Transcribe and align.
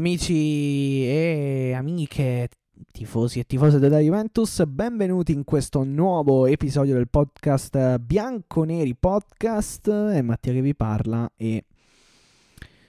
Amici 0.00 1.04
e 1.04 1.74
amiche, 1.76 2.48
tifosi 2.90 3.38
e 3.38 3.44
tifose 3.44 3.78
della 3.78 3.98
Juventus, 3.98 4.64
benvenuti 4.64 5.32
in 5.32 5.44
questo 5.44 5.84
nuovo 5.84 6.46
episodio 6.46 6.94
del 6.94 7.10
podcast 7.10 7.98
Bianconeri 7.98 8.96
Podcast. 8.96 9.90
È 9.90 10.22
Mattia 10.22 10.54
che 10.54 10.62
vi 10.62 10.74
parla 10.74 11.30
e 11.36 11.66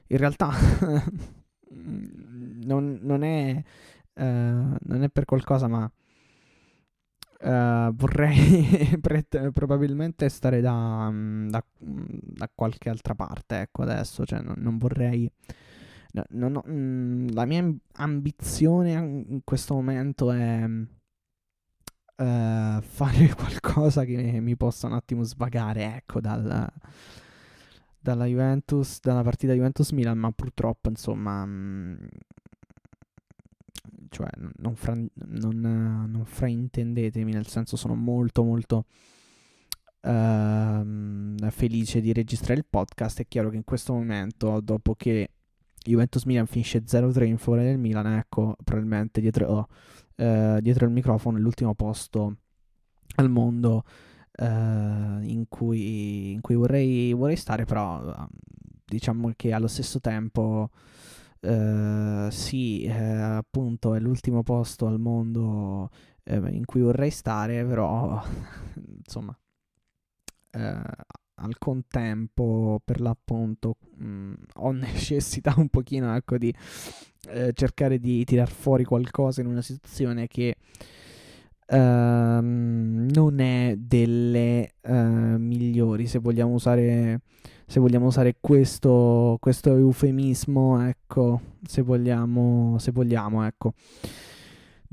in 0.07 0.17
realtà 0.17 0.51
non, 2.63 2.99
non, 3.01 3.23
è, 3.23 3.61
uh, 4.13 4.23
non, 4.23 5.03
è, 5.03 5.09
per 5.09 5.25
qualcosa, 5.25 5.67
ma 5.67 5.83
uh, 7.41 7.93
vorrei 7.93 8.97
probabilmente 9.51 10.29
stare 10.29 10.61
da, 10.61 11.11
da, 11.13 11.61
da, 11.77 12.49
qualche 12.55 12.87
altra 12.87 13.15
parte. 13.15 13.59
Ecco, 13.59 13.81
adesso, 13.81 14.25
cioè, 14.25 14.39
non, 14.39 14.55
non 14.59 14.77
vorrei 14.77 15.29
no, 16.11 16.23
no, 16.29 16.49
no, 16.49 16.63
mm, 16.67 17.29
la 17.29 17.45
mia 17.45 17.73
ambizione 17.93 18.91
in 18.91 19.41
questo 19.43 19.73
momento 19.73 20.31
è 20.31 20.65
uh, 20.65 22.81
fare 22.81 23.29
qualcosa 23.35 24.03
che 24.03 24.39
mi 24.39 24.55
possa 24.57 24.87
un 24.87 24.93
attimo 24.93 25.23
svagare, 25.23 25.95
ecco, 25.95 26.19
dal, 26.19 26.71
dalla 27.99 28.25
Juventus, 28.25 28.99
dalla 28.99 29.23
partita 29.23 29.53
Juventus-Milan, 29.53 30.17
ma 30.17 30.31
purtroppo, 30.31 30.89
insomma, 30.89 31.45
mm, 31.45 31.95
cioè, 34.09 34.29
non, 34.57 34.75
fra, 34.75 34.93
non, 34.93 36.07
non 36.09 36.25
fraintendetemi, 36.25 37.31
nel 37.31 37.47
senso 37.47 37.75
sono 37.75 37.95
molto, 37.95 38.43
molto... 38.43 38.85
Uh, 40.03 41.37
felice 41.51 42.01
di 42.01 42.11
registrare 42.11 42.59
il 42.59 42.65
podcast. 42.67 43.19
È 43.19 43.27
chiaro 43.27 43.51
che 43.51 43.57
in 43.57 43.63
questo 43.63 43.93
momento, 43.93 44.59
dopo 44.59 44.95
che 44.95 45.29
Juventus 45.83 46.23
Milan 46.25 46.45
finisce 46.45 46.83
0-3 46.83 47.25
in 47.25 47.37
favore 47.37 47.63
del 47.63 47.77
Milan, 47.77 48.07
ecco, 48.07 48.55
probabilmente 48.63 49.21
dietro, 49.21 49.47
oh, 49.47 49.67
eh, 50.15 50.59
dietro 50.61 50.85
il 50.85 50.91
microfono 50.91 51.37
l'ultimo 51.37 51.73
posto 51.73 52.37
al 53.15 53.29
mondo 53.29 53.83
eh, 54.33 54.45
in, 54.45 55.45
cui, 55.47 56.31
in, 56.33 56.41
cui, 56.41 56.55
vorrei, 56.55 57.13
vorrei 57.13 57.35
stare, 57.35 57.65
però 57.65 58.27
diciamo 58.85 59.31
che 59.35 59.53
allo 59.53 59.67
stesso 59.67 59.99
tempo 59.99 60.69
eh, 61.39 62.27
sì, 62.29 62.83
eh, 62.83 62.91
appunto 62.91 63.95
è 63.95 63.99
l'ultimo 63.99 64.43
posto 64.43 64.85
al 64.87 64.99
mondo 64.99 65.89
eh, 66.23 66.35
in 66.35 66.65
cui 66.65 66.81
vorrei 66.81 67.09
stare, 67.09 67.65
però 67.65 68.21
insomma 69.03 69.35
eh, 70.51 70.81
al 71.41 71.57
contempo, 71.57 72.81
per 72.83 73.01
l'appunto, 73.01 73.75
mh, 73.97 74.05
mm, 74.05 74.33
ho 74.55 74.71
necessità 74.71 75.53
un 75.57 75.69
pochino 75.69 76.15
ecco, 76.15 76.37
di 76.37 76.53
eh, 77.29 77.51
cercare 77.53 77.99
di 77.99 78.23
tirar 78.23 78.49
fuori 78.49 78.83
qualcosa 78.83 79.41
in 79.41 79.47
una 79.47 79.61
situazione 79.61 80.27
che 80.27 80.55
ehm, 81.67 83.09
non 83.13 83.39
è 83.39 83.75
delle 83.77 84.73
eh, 84.81 84.93
migliori, 84.93 86.07
se 86.07 86.19
vogliamo 86.19 86.53
usare, 86.53 87.21
se 87.65 87.79
vogliamo 87.79 88.07
usare 88.07 88.37
questo, 88.39 89.37
questo 89.39 89.75
eufemismo, 89.75 90.85
ecco, 90.87 91.41
se 91.63 91.81
vogliamo, 91.81 92.77
se 92.79 92.91
vogliamo, 92.91 93.45
ecco. 93.45 93.73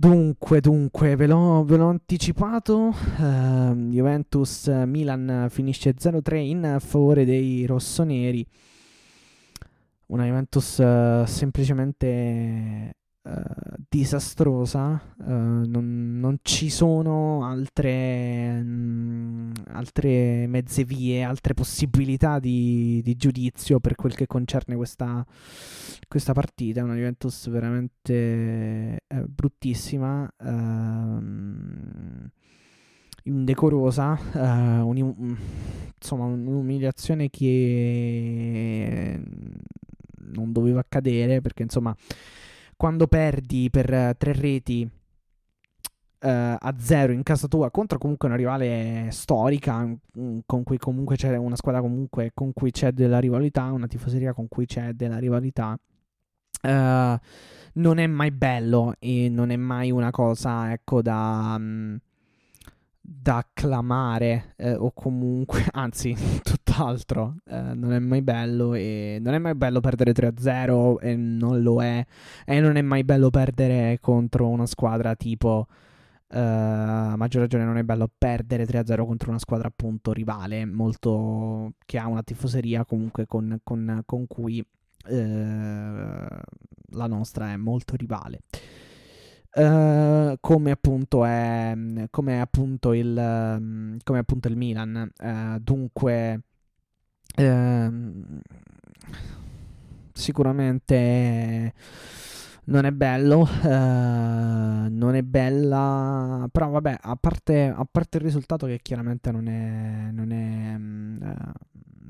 Dunque, 0.00 0.60
dunque, 0.60 1.16
ve 1.16 1.27
l'ho, 1.27 1.64
ve 1.64 1.77
l'ho 1.77 1.88
anticipato. 1.88 2.95
Uh, 3.18 3.74
Juventus 3.90 4.68
Milan 4.68 5.48
finisce 5.50 5.92
0-3 5.98 6.36
in 6.36 6.77
favore 6.78 7.24
dei 7.24 7.67
rossoneri. 7.67 8.46
Una 10.06 10.24
Juventus 10.24 10.78
uh, 10.78 11.24
semplicemente 11.27 12.95
uh, 13.23 13.30
disastrosa. 13.89 15.02
Non, 15.17 16.20
non, 16.20 16.39
ci 16.42 16.70
sono 16.70 17.44
altre, 17.44 18.62
mh, 18.62 19.08
altre, 19.78 20.46
mezze 20.46 20.84
vie, 20.84 21.22
altre 21.22 21.55
possibilità 21.55 22.39
di, 22.39 23.00
di 23.02 23.16
giudizio 23.16 23.80
per 23.80 23.94
quel 23.94 24.14
che 24.14 24.27
concerne 24.27 24.77
questa 24.77 25.24
questa 26.08 26.33
partita. 26.33 26.83
Una 26.83 26.94
Juventus 26.94 27.48
veramente 27.48 29.02
eh, 29.06 29.24
bruttissima, 29.27 30.28
ehm, 30.40 32.30
indecorosa, 33.24 34.18
eh, 34.34 34.80
un, 34.80 35.36
insomma 35.94 36.24
un'umiliazione 36.24 37.28
che 37.30 39.20
non 40.30 40.52
doveva 40.52 40.80
accadere 40.80 41.40
perché 41.40 41.62
insomma 41.62 41.94
quando 42.77 43.06
perdi 43.06 43.70
per 43.70 44.14
tre 44.17 44.33
reti 44.33 44.88
a 46.27 46.74
zero 46.79 47.12
in 47.12 47.23
casa 47.23 47.46
tua 47.46 47.70
contro 47.70 47.98
comunque 47.98 48.27
una 48.29 48.36
rivale 48.36 49.08
storica 49.11 49.84
mm, 49.86 50.39
con 50.46 50.64
cui 50.64 50.79
comunque 50.79 51.17
c'è 51.17 51.36
una 51.36 51.56
squadra 51.56 51.80
comunque 51.80 52.33
con 52.34 52.52
cui 52.52 52.70
c'è 52.73 52.90
della 52.92 53.18
rivalità 53.18 53.64
una 53.70 53.86
tifoseria 53.86 54.33
con 54.33 54.48
cui 54.48 54.67
c'è 54.67 54.92
della 54.92 55.18
rivalità 55.18 55.79
Uh, 56.61 57.17
non 57.74 57.98
è 57.98 58.06
mai 58.06 58.33
bello 58.33 58.95
e 58.98 59.29
non 59.29 59.51
è 59.51 59.56
mai 59.56 59.90
una 59.92 60.11
cosa, 60.11 60.73
ecco, 60.73 61.01
da, 61.02 61.55
um, 61.56 61.96
da 63.00 63.36
acclamare 63.36 64.55
eh, 64.56 64.74
o 64.74 64.90
comunque, 64.92 65.64
anzi, 65.73 66.17
tutt'altro, 66.42 67.36
eh, 67.46 67.74
non 67.74 67.92
è 67.92 67.98
mai 68.00 68.23
bello 68.23 68.74
e 68.74 69.18
non 69.20 69.35
è 69.35 69.39
mai 69.39 69.55
bello 69.55 69.80
perdere 69.80 70.12
3-0 70.12 70.96
e 71.00 71.17
non 71.17 71.62
lo 71.62 71.83
è 71.83 72.05
e 72.45 72.61
non 72.61 72.77
è 72.77 72.83
mai 72.83 73.05
bello 73.05 73.30
perdere 73.30 73.98
contro 74.00 74.48
una 74.48 74.67
squadra 74.67 75.14
tipo 75.14 75.67
Uh, 76.30 76.36
a 76.36 77.16
maggior 77.16 77.40
ragione 77.40 77.64
non 77.64 77.78
è 77.78 77.83
bello 77.83 78.11
perdere 78.18 78.66
3-0 78.66 79.06
contro 79.06 79.30
una 79.30 79.39
squadra 79.39 79.68
appunto 79.68 80.12
rivale 80.12 80.66
molto 80.66 81.72
che 81.86 81.96
ha 81.96 82.06
una 82.06 82.22
tifoseria 82.22 82.84
comunque 82.84 83.27
con, 83.27 83.58
con, 83.64 84.02
con 84.05 84.27
cui 84.27 84.62
eh, 85.08 86.27
la 86.90 87.06
nostra 87.06 87.52
è 87.52 87.56
molto 87.56 87.96
rivale. 87.96 88.40
Uh, 89.50 90.36
come 90.40 90.70
appunto 90.70 91.24
è 91.24 91.74
come 92.11 92.40
appunto 92.40 92.92
il 92.92 93.96
come 94.05 94.18
appunto 94.18 94.46
il 94.46 94.56
Milan 94.56 95.11
uh, 95.20 95.58
dunque 95.58 96.42
uh, 97.38 98.40
sicuramente 100.12 101.72
non 102.68 102.84
è 102.84 102.92
bello 102.92 103.48
non 103.62 105.14
è 105.14 105.23
bella 105.23 106.48
però 106.51 106.68
vabbè 106.70 106.98
a 107.01 107.17
parte, 107.17 107.73
a 107.74 107.86
parte 107.90 108.18
il 108.18 108.23
risultato 108.23 108.67
che 108.67 108.80
chiaramente 108.83 109.30
non 109.30 109.48
è 109.48 110.11
non 110.12 110.30
è 110.33 110.77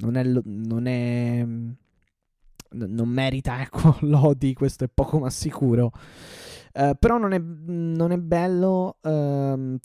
non 0.00 0.16
è, 0.16 0.22
non 0.44 0.86
è 0.86 1.46
non 2.70 3.08
merita 3.08 3.60
ecco, 3.62 3.96
lodi, 4.00 4.52
questo 4.54 4.84
è 4.84 4.88
poco 4.92 5.18
ma 5.18 5.30
sicuro. 5.30 5.92
Uh, 6.74 6.94
però 6.98 7.18
non 7.18 7.32
è, 7.32 7.38
non 7.38 8.12
è 8.12 8.18
bello, 8.18 8.98
uh, 9.00 9.76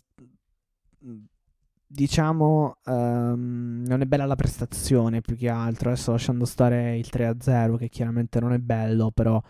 diciamo, 1.88 2.78
uh, 2.86 2.92
non 2.92 4.02
è 4.02 4.06
bella 4.06 4.26
la 4.26 4.36
prestazione 4.36 5.22
più 5.22 5.36
che 5.36 5.50
altro. 5.50 5.90
Adesso 5.90 6.12
lasciando 6.12 6.46
stare 6.46 6.98
il 6.98 7.08
3-0, 7.12 7.78
che 7.78 7.90
chiaramente 7.90 8.40
non 8.40 8.54
è 8.54 8.60
bello, 8.60 9.12
però 9.12 9.42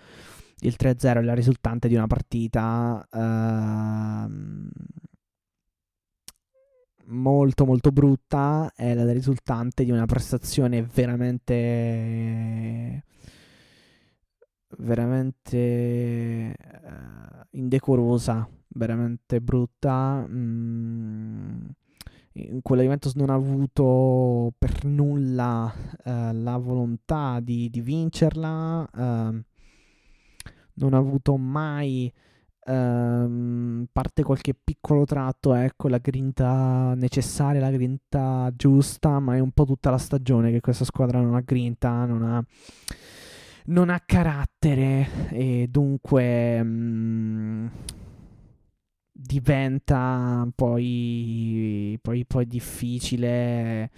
il 0.63 0.75
3-0 0.77 1.17
è 1.17 1.21
la 1.21 1.33
risultante 1.33 1.87
di 1.87 1.95
una 1.95 2.07
partita 2.07 3.05
ehm, 3.11 4.69
molto 7.05 7.65
molto 7.65 7.91
brutta, 7.91 8.71
è 8.75 8.93
la 8.93 9.11
risultante 9.11 9.83
di 9.83 9.91
una 9.91 10.05
prestazione 10.05 10.83
veramente 10.83 11.53
veramente 14.77 16.55
uh, 16.83 17.45
indecorosa, 17.51 18.47
veramente 18.69 19.41
brutta. 19.41 20.25
Mm, 20.27 21.65
quella 22.61 22.81
Juventus 22.81 23.13
non 23.13 23.29
ha 23.29 23.35
avuto 23.35 24.53
per 24.57 24.85
nulla 24.85 25.71
uh, 26.05 26.31
la 26.33 26.57
volontà 26.57 27.39
di, 27.39 27.69
di 27.69 27.81
vincerla, 27.81 28.89
uh, 28.91 29.43
non 30.75 30.93
ha 30.93 30.97
avuto 30.97 31.37
mai, 31.37 32.11
uh, 32.65 33.85
parte 33.91 34.23
qualche 34.23 34.53
piccolo 34.53 35.05
tratto, 35.05 35.53
ecco, 35.53 35.87
la 35.87 35.99
grinta 35.99 36.93
necessaria, 36.95 37.61
la 37.61 37.71
grinta 37.71 38.51
giusta, 38.55 39.19
ma 39.19 39.35
è 39.35 39.39
un 39.39 39.51
po' 39.51 39.65
tutta 39.65 39.89
la 39.89 39.97
stagione 39.97 40.51
che 40.51 40.61
questa 40.61 40.85
squadra 40.85 41.19
non 41.19 41.35
ha 41.35 41.41
grinta, 41.41 42.05
non 42.05 42.23
ha 42.23 42.43
non 43.65 43.89
ha 43.89 44.01
carattere 44.05 45.29
e 45.29 45.67
dunque 45.69 46.61
mh, 46.61 46.67
mm, 46.67 47.67
diventa 49.11 50.47
poi, 50.55 51.97
poi, 52.01 52.25
poi 52.25 52.47
difficile 52.47 53.89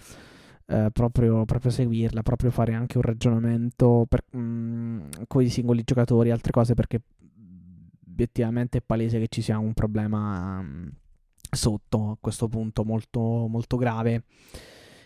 eh, 0.68 0.88
proprio, 0.92 1.44
proprio, 1.44 1.70
seguirla, 1.70 2.22
proprio 2.22 2.50
fare 2.50 2.74
anche 2.74 2.96
un 2.96 3.02
ragionamento 3.04 4.06
mm, 4.36 5.00
con 5.28 5.42
i 5.42 5.48
singoli 5.48 5.82
giocatori, 5.84 6.30
altre 6.30 6.52
cose 6.52 6.74
perché 6.74 7.00
obiettivamente 8.08 8.78
è 8.78 8.82
palese 8.84 9.18
che 9.18 9.28
ci 9.28 9.42
sia 9.42 9.58
un 9.58 9.74
problema 9.74 10.58
um, 10.58 10.90
sotto 11.50 12.10
a 12.10 12.16
questo 12.20 12.48
punto 12.48 12.84
molto, 12.84 13.20
molto 13.20 13.76
grave 13.76 14.24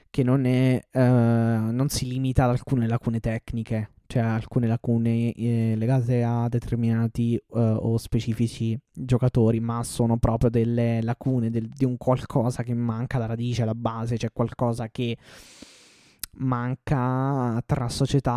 che 0.08 0.22
non, 0.22 0.44
è, 0.44 0.82
uh, 0.92 1.00
non 1.72 1.88
si 1.88 2.06
limita 2.06 2.44
ad 2.44 2.50
alcune 2.50 2.86
lacune 2.88 3.20
tecniche, 3.20 3.90
cioè 4.10 4.22
alcune 4.22 4.66
lacune 4.66 5.32
eh, 5.32 5.74
legate 5.76 6.24
a 6.24 6.48
determinati 6.48 7.40
uh, 7.50 7.58
o 7.60 7.96
specifici 7.96 8.76
giocatori, 8.92 9.60
ma 9.60 9.84
sono 9.84 10.16
proprio 10.16 10.50
delle 10.50 11.00
lacune 11.00 11.48
del, 11.48 11.68
di 11.68 11.84
un 11.84 11.96
qualcosa 11.96 12.64
che 12.64 12.74
manca 12.74 13.18
alla 13.18 13.26
radice, 13.26 13.62
alla 13.62 13.76
base, 13.76 14.18
cioè 14.18 14.32
qualcosa 14.32 14.88
che 14.88 15.16
manca 16.38 17.62
tra 17.64 17.88
società, 17.88 18.32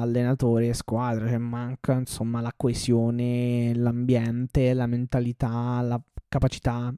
allenatori 0.00 0.68
e 0.68 0.74
squadra, 0.74 1.26
cioè 1.26 1.38
manca 1.38 1.94
insomma 1.94 2.40
la 2.40 2.52
coesione, 2.56 3.74
l'ambiente, 3.74 4.72
la 4.72 4.86
mentalità, 4.86 5.80
la 5.82 6.00
capacità 6.28 6.94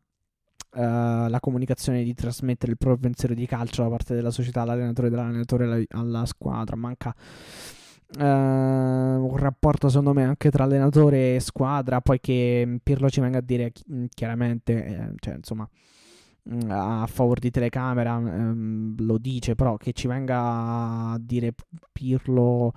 Uh, 0.72 1.26
la 1.26 1.38
comunicazione 1.40 2.04
di 2.04 2.14
trasmettere 2.14 2.70
il 2.70 2.78
proprio 2.78 3.08
pensiero 3.08 3.34
di 3.34 3.44
calcio 3.44 3.82
da 3.82 3.88
parte 3.88 4.14
della 4.14 4.30
società 4.30 4.60
all'allenatore, 4.62 5.10
dall'allenatore 5.10 5.64
alla, 5.64 5.82
alla 5.88 6.26
squadra. 6.26 6.76
Manca 6.76 7.12
uh, 8.18 8.22
un 8.22 9.36
rapporto, 9.36 9.88
secondo 9.88 10.12
me, 10.12 10.24
anche 10.24 10.50
tra 10.50 10.64
allenatore 10.64 11.36
e 11.36 11.40
squadra. 11.40 12.00
Poi 12.00 12.20
che 12.20 12.78
Pirlo 12.82 13.08
ci 13.10 13.20
venga 13.20 13.38
a 13.38 13.42
dire 13.42 13.72
chiaramente, 14.14 14.84
eh, 14.84 15.12
cioè, 15.18 15.34
insomma, 15.34 15.68
Mm, 16.48 16.70
a 16.70 17.06
favore 17.06 17.38
di 17.40 17.50
telecamera 17.50 18.16
ehm, 18.16 18.94
lo 19.04 19.18
dice, 19.18 19.54
però 19.54 19.76
che 19.76 19.92
ci 19.92 20.06
venga 20.06 21.12
a 21.12 21.18
dire 21.20 21.52
Pirlo 21.92 22.72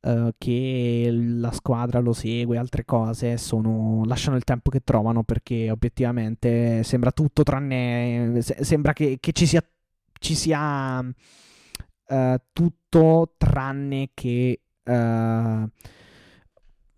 eh, 0.00 0.34
che 0.38 1.10
la 1.12 1.50
squadra 1.50 1.98
lo 1.98 2.12
segue, 2.12 2.56
altre 2.56 2.84
cose, 2.84 3.36
sono, 3.36 4.04
lasciano 4.04 4.36
il 4.36 4.44
tempo 4.44 4.70
che 4.70 4.80
trovano 4.84 5.24
perché 5.24 5.68
obiettivamente 5.70 6.82
sembra 6.84 7.10
tutto 7.10 7.42
tranne, 7.42 8.40
se, 8.40 8.58
sembra 8.60 8.92
che, 8.92 9.18
che, 9.20 9.32
ci 9.32 9.46
sia, 9.46 9.62
ci 10.20 10.34
sia 10.34 11.04
eh, 12.08 12.40
tutto 12.52 13.34
tranne 13.36 14.10
che... 14.14 14.60
Uh, 14.88 15.68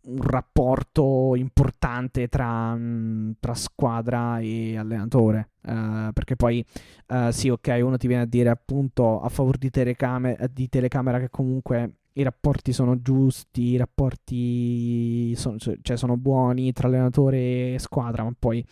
un 0.02 0.22
rapporto 0.22 1.34
importante 1.36 2.28
tra, 2.28 2.74
mm, 2.74 3.32
tra 3.38 3.54
squadra 3.54 4.38
e 4.40 4.76
allenatore. 4.76 5.50
Uh, 5.62 6.10
perché 6.12 6.36
poi, 6.36 6.64
uh, 7.08 7.30
sì, 7.30 7.48
ok, 7.48 7.78
uno 7.82 7.96
ti 7.96 8.06
viene 8.06 8.22
a 8.22 8.26
dire 8.26 8.48
appunto 8.48 9.20
a 9.20 9.28
favore 9.28 9.58
di, 9.58 9.70
telecamera, 9.70 10.46
di 10.46 10.68
telecamera 10.68 11.18
che 11.18 11.28
comunque 11.28 11.96
i 12.14 12.22
rapporti 12.22 12.72
sono 12.72 13.00
giusti, 13.00 13.62
i 13.62 13.76
rapporti 13.76 15.34
sono, 15.36 15.56
cioè, 15.58 15.96
sono 15.96 16.16
buoni 16.16 16.72
tra 16.72 16.88
allenatore 16.88 17.74
e 17.74 17.78
squadra, 17.78 18.24
ma 18.24 18.32
poi 18.36 18.64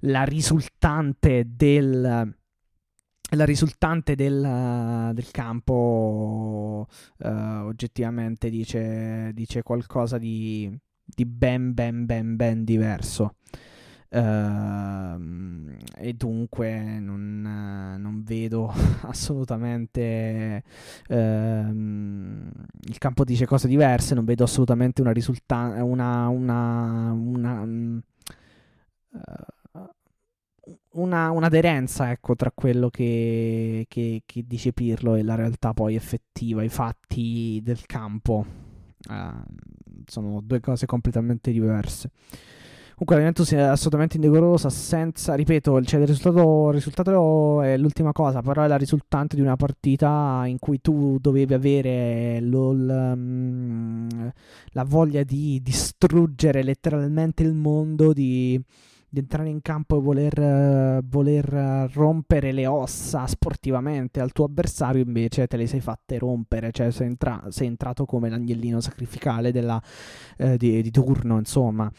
la 0.00 0.24
risultante 0.24 1.44
del 1.54 2.34
la 3.34 3.44
risultante 3.44 4.14
del, 4.14 5.10
del 5.14 5.30
campo 5.30 6.86
uh, 7.18 7.28
oggettivamente 7.28 8.50
dice, 8.50 9.30
dice 9.32 9.62
qualcosa 9.62 10.18
di, 10.18 10.70
di, 11.04 11.24
ben 11.24 11.72
ben 11.72 12.06
ben 12.06 12.36
ben 12.36 12.64
diverso. 12.64 13.36
Uh, 14.10 15.72
e 15.96 16.12
dunque 16.12 17.00
non, 17.00 17.40
non 17.98 18.22
vedo 18.22 18.70
assolutamente 19.08 20.62
uh, 21.08 21.14
il 21.14 22.98
campo 22.98 23.24
dice 23.24 23.46
cose 23.46 23.68
diverse 23.68 24.14
non 24.14 24.26
vedo 24.26 24.44
assolutamente 24.44 25.00
una 25.00 25.12
risultante 25.12 25.80
una, 25.80 26.28
una, 26.28 27.10
una 27.10 27.60
um, 27.62 28.02
una, 30.94 31.30
un'aderenza 31.30 32.10
ecco, 32.10 32.34
tra 32.34 32.50
quello 32.54 32.90
che, 32.90 33.86
che, 33.88 34.22
che, 34.24 34.44
dice 34.46 34.72
Pirlo 34.72 35.14
e 35.14 35.22
la 35.22 35.34
realtà 35.34 35.72
poi 35.72 35.94
effettiva, 35.94 36.62
i 36.62 36.68
fatti 36.68 37.60
del 37.62 37.84
campo. 37.86 38.44
Uh, 39.08 39.42
sono 40.06 40.40
due 40.42 40.60
cose 40.60 40.86
completamente 40.86 41.50
diverse. 41.50 42.10
Comunque 43.02 43.16
la 43.16 43.22
Juventus 43.22 43.52
è 43.52 43.58
assolutamente 43.58 44.16
indecorosa, 44.16 44.70
senza, 44.70 45.34
ripeto, 45.34 45.82
cioè 45.82 46.00
il, 46.00 46.06
risultato, 46.06 46.68
il 46.68 46.74
risultato 46.74 47.62
è 47.62 47.76
l'ultima 47.76 48.12
cosa, 48.12 48.42
però 48.42 48.62
è 48.62 48.68
la 48.68 48.76
risultante 48.76 49.34
di 49.34 49.42
una 49.42 49.56
partita 49.56 50.42
in 50.46 50.58
cui 50.60 50.80
tu 50.80 51.18
dovevi 51.18 51.52
avere 51.52 52.38
um, 52.40 54.06
la 54.68 54.84
voglia 54.84 55.24
di 55.24 55.60
distruggere 55.62 56.62
letteralmente 56.62 57.42
il 57.42 57.54
mondo, 57.54 58.12
di 58.12 58.62
di 59.12 59.18
entrare 59.18 59.50
in 59.50 59.60
campo 59.60 59.98
e 59.98 60.00
voler, 60.00 60.38
uh, 60.38 61.06
voler 61.06 61.90
rompere 61.92 62.50
le 62.50 62.66
ossa 62.66 63.26
sportivamente 63.26 64.20
al 64.20 64.32
tuo 64.32 64.46
avversario, 64.46 65.02
invece 65.02 65.46
te 65.46 65.58
le 65.58 65.66
sei 65.66 65.80
fatte 65.80 66.16
rompere, 66.16 66.72
cioè 66.72 66.90
sei, 66.90 67.08
entra- 67.08 67.44
sei 67.50 67.66
entrato 67.66 68.06
come 68.06 68.30
l'agnellino 68.30 68.80
sacrificale 68.80 69.52
della, 69.52 69.78
uh, 70.38 70.56
di, 70.56 70.80
di, 70.80 70.90
turno, 70.90 71.36
insomma. 71.36 71.92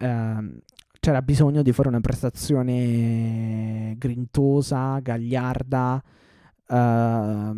Uh, 0.00 0.58
c'era 1.00 1.20
bisogno 1.20 1.60
di 1.60 1.70
fare 1.72 1.88
una 1.88 2.00
prestazione 2.00 3.94
grintosa, 3.98 5.00
gagliarda, 5.00 6.02
Uh, 6.74 7.54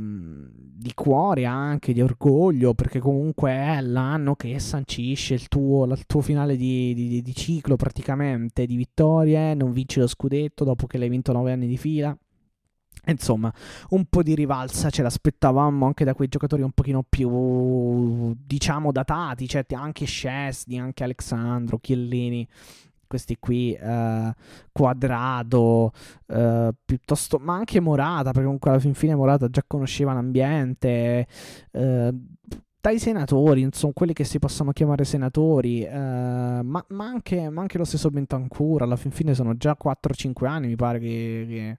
di 0.87 0.93
cuore 0.93 1.47
anche, 1.47 1.95
di 1.95 2.03
orgoglio, 2.03 2.75
perché 2.75 2.99
comunque 3.01 3.51
è 3.51 3.81
l'anno 3.81 4.37
che 4.37 4.59
sancisce 4.59 5.33
il 5.33 5.49
tuo, 5.49 5.85
il 5.87 6.05
tuo 6.07 6.21
finale 6.21 6.55
di, 6.57 6.93
di, 6.95 7.23
di, 7.23 7.35
ciclo 7.35 7.77
praticamente, 7.77 8.67
di 8.67 8.77
vittorie, 8.77 9.55
non 9.55 9.73
vinci 9.73 9.99
lo 9.99 10.07
scudetto 10.07 10.65
dopo 10.65 10.87
che 10.87 10.99
l'hai 10.99 11.09
vinto 11.09 11.33
nove 11.33 11.51
anni 11.51 11.67
di 11.67 11.79
fila. 11.79 12.17
Insomma, 13.07 13.53
un 13.91 14.05
po' 14.05 14.23
di 14.23 14.35
rivalsa 14.35 14.91
ce 14.91 15.03
l'aspettavamo 15.03 15.87
anche 15.87 16.05
da 16.05 16.15
quei 16.15 16.29
giocatori 16.29 16.63
un 16.63 16.73
pochino 16.73 17.05
più, 17.09 18.37
diciamo, 18.45 18.93
datati, 18.93 19.49
cioè 19.49 19.65
anche 19.71 20.05
Scesni, 20.05 20.79
anche 20.79 21.05
Alexandro, 21.05 21.79
Chiellini, 21.79 22.47
questi 23.07 23.37
qui, 23.39 23.77
uh, 23.81 24.31
Quadrado, 24.73 25.93
uh, 26.27 26.69
piuttosto, 26.85 27.39
ma 27.39 27.55
anche 27.55 27.81
Morata, 27.81 28.31
perché 28.31 28.45
comunque 28.45 28.71
alla 28.71 28.79
fin 28.79 28.95
fine 28.95 29.15
Morata 29.15 29.49
già 29.49 29.63
conosceva 29.67 30.13
l'ambiente. 30.13 31.27
Uh, 31.73 32.09
dai 32.81 32.99
senatori, 33.01 33.63
insomma, 33.63 33.93
quelli 33.95 34.13
che 34.13 34.23
si 34.23 34.39
possono 34.39 34.71
chiamare 34.71 35.05
senatori, 35.05 35.85
ma, 35.91 36.63
ma, 36.63 37.05
anche, 37.05 37.49
ma, 37.51 37.61
anche, 37.63 37.79
lo 37.79 37.85
stesso 37.85 38.11
Bentancur, 38.11 38.83
alla 38.83 38.95
fin 38.95 39.11
fine 39.11 39.35
sono 39.35 39.57
già 39.57 39.77
4-5 39.77 40.47
anni, 40.47 40.69
mi 40.69 40.77
pare 40.77 41.01
che, 41.01 41.77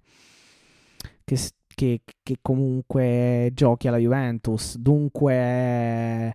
che, 1.23 1.37
che, 1.73 2.01
che 2.21 2.37
comunque 2.41 3.51
giochi 3.53 3.87
alla 3.87 3.97
Juventus. 3.97 4.77
Dunque 4.77 6.33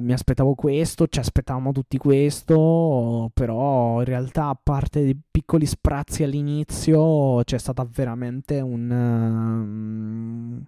mi 0.00 0.12
aspettavo 0.12 0.54
questo, 0.54 1.06
ci 1.06 1.18
aspettavamo 1.18 1.72
tutti 1.72 1.98
questo, 1.98 3.30
però 3.34 4.00
in 4.00 4.04
realtà 4.04 4.48
a 4.48 4.58
parte 4.60 5.02
dei 5.02 5.18
piccoli 5.30 5.66
sprazzi 5.66 6.22
all'inizio 6.22 7.42
c'è 7.44 7.58
stata 7.58 7.86
veramente 7.90 8.60
un... 8.60 10.62
Uh, 10.62 10.66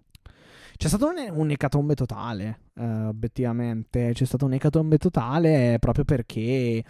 c'è 0.77 0.89
stata 0.89 1.07
un, 1.07 1.31
un'ecatombe 1.31 1.95
totale, 1.95 2.61
uh, 2.75 3.09
obiettivamente, 3.09 4.13
c'è 4.15 4.25
stata 4.25 4.47
un'ecatombe 4.47 4.97
totale 4.97 5.77
proprio 5.79 6.05
perché 6.05 6.83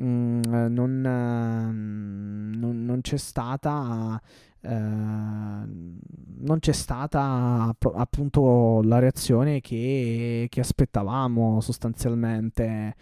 mm, 0.00 0.40
non, 0.42 1.00
non, 1.00 2.84
non, 2.84 3.00
c'è 3.02 3.18
stata 3.18 4.18
Ehm, 4.18 4.20
non 4.68 6.58
c'è 6.58 6.72
stata 6.72 7.74
appunto 7.94 8.80
la 8.82 8.98
reazione 8.98 9.60
che, 9.60 10.46
che 10.48 10.60
aspettavamo 10.60 11.60
sostanzialmente. 11.60 12.94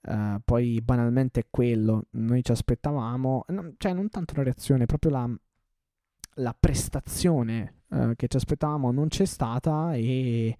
Uh, 0.00 0.40
poi 0.44 0.80
banalmente 0.80 1.40
è 1.40 1.46
quello, 1.50 2.06
noi 2.10 2.42
ci 2.42 2.52
aspettavamo, 2.52 3.44
no, 3.48 3.72
cioè 3.76 3.92
non 3.92 4.08
tanto 4.08 4.34
la 4.36 4.44
reazione, 4.44 4.86
proprio 4.86 5.10
la, 5.10 5.28
la 6.34 6.56
prestazione 6.58 7.80
uh, 7.88 8.14
che 8.14 8.28
ci 8.28 8.36
aspettavamo 8.36 8.90
non 8.92 9.08
c'è 9.08 9.24
stata 9.24 9.92
e 9.94 10.56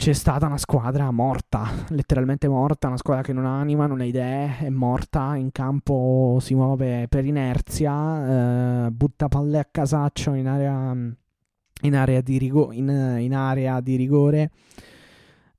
c'è 0.00 0.14
stata 0.14 0.46
una 0.46 0.56
squadra 0.56 1.10
morta, 1.10 1.68
letteralmente 1.88 2.48
morta, 2.48 2.86
una 2.86 2.96
squadra 2.96 3.22
che 3.22 3.34
non 3.34 3.44
ha 3.44 3.60
anima, 3.60 3.86
non 3.86 4.00
ha 4.00 4.04
idee, 4.04 4.56
è 4.60 4.70
morta, 4.70 5.36
in 5.36 5.52
campo 5.52 6.38
si 6.40 6.54
muove 6.54 7.06
per 7.06 7.26
inerzia, 7.26 8.86
eh, 8.86 8.90
butta 8.92 9.28
palle 9.28 9.58
a 9.58 9.68
casaccio 9.70 10.32
in 10.32 10.48
area, 10.48 10.96
in 11.82 11.94
area, 11.94 12.22
di, 12.22 12.38
rigo- 12.38 12.72
in, 12.72 12.88
in 13.18 13.34
area 13.34 13.78
di, 13.82 13.96
rigore 13.96 14.50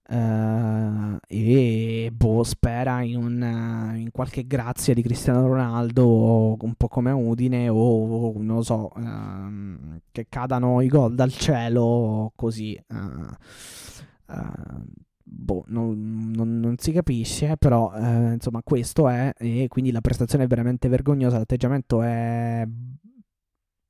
eh, 0.09 1.19
e 1.27 2.11
boh, 2.11 2.43
spera 2.43 3.03
in, 3.03 3.17
un, 3.17 3.93
in, 3.95 4.09
qualche 4.11 4.47
grazia 4.47 4.95
di 4.95 5.03
Cristiano 5.03 5.45
Ronaldo, 5.45 6.57
un 6.59 6.73
po' 6.73 6.87
come 6.87 7.11
Udine, 7.11 7.69
o 7.69 8.33
non 8.37 8.55
lo 8.55 8.63
so, 8.63 8.91
ehm, 8.97 9.99
che 10.11 10.25
cadano 10.29 10.81
i 10.81 10.87
gol 10.87 11.13
dal 11.13 11.31
cielo, 11.31 12.31
così. 12.35 12.73
Eh, 12.73 14.09
eh, 14.31 14.81
boh, 15.23 15.63
non, 15.67 16.31
non, 16.33 16.59
non, 16.59 16.77
si 16.77 16.91
capisce, 16.91 17.57
però 17.57 17.93
eh, 17.93 18.33
insomma 18.33 18.61
questo 18.63 19.07
è, 19.07 19.33
e 19.37 19.67
quindi 19.67 19.91
la 19.91 20.01
prestazione 20.01 20.45
è 20.45 20.47
veramente 20.47 20.87
vergognosa, 20.87 21.37
l'atteggiamento 21.37 22.01
è 22.01 22.67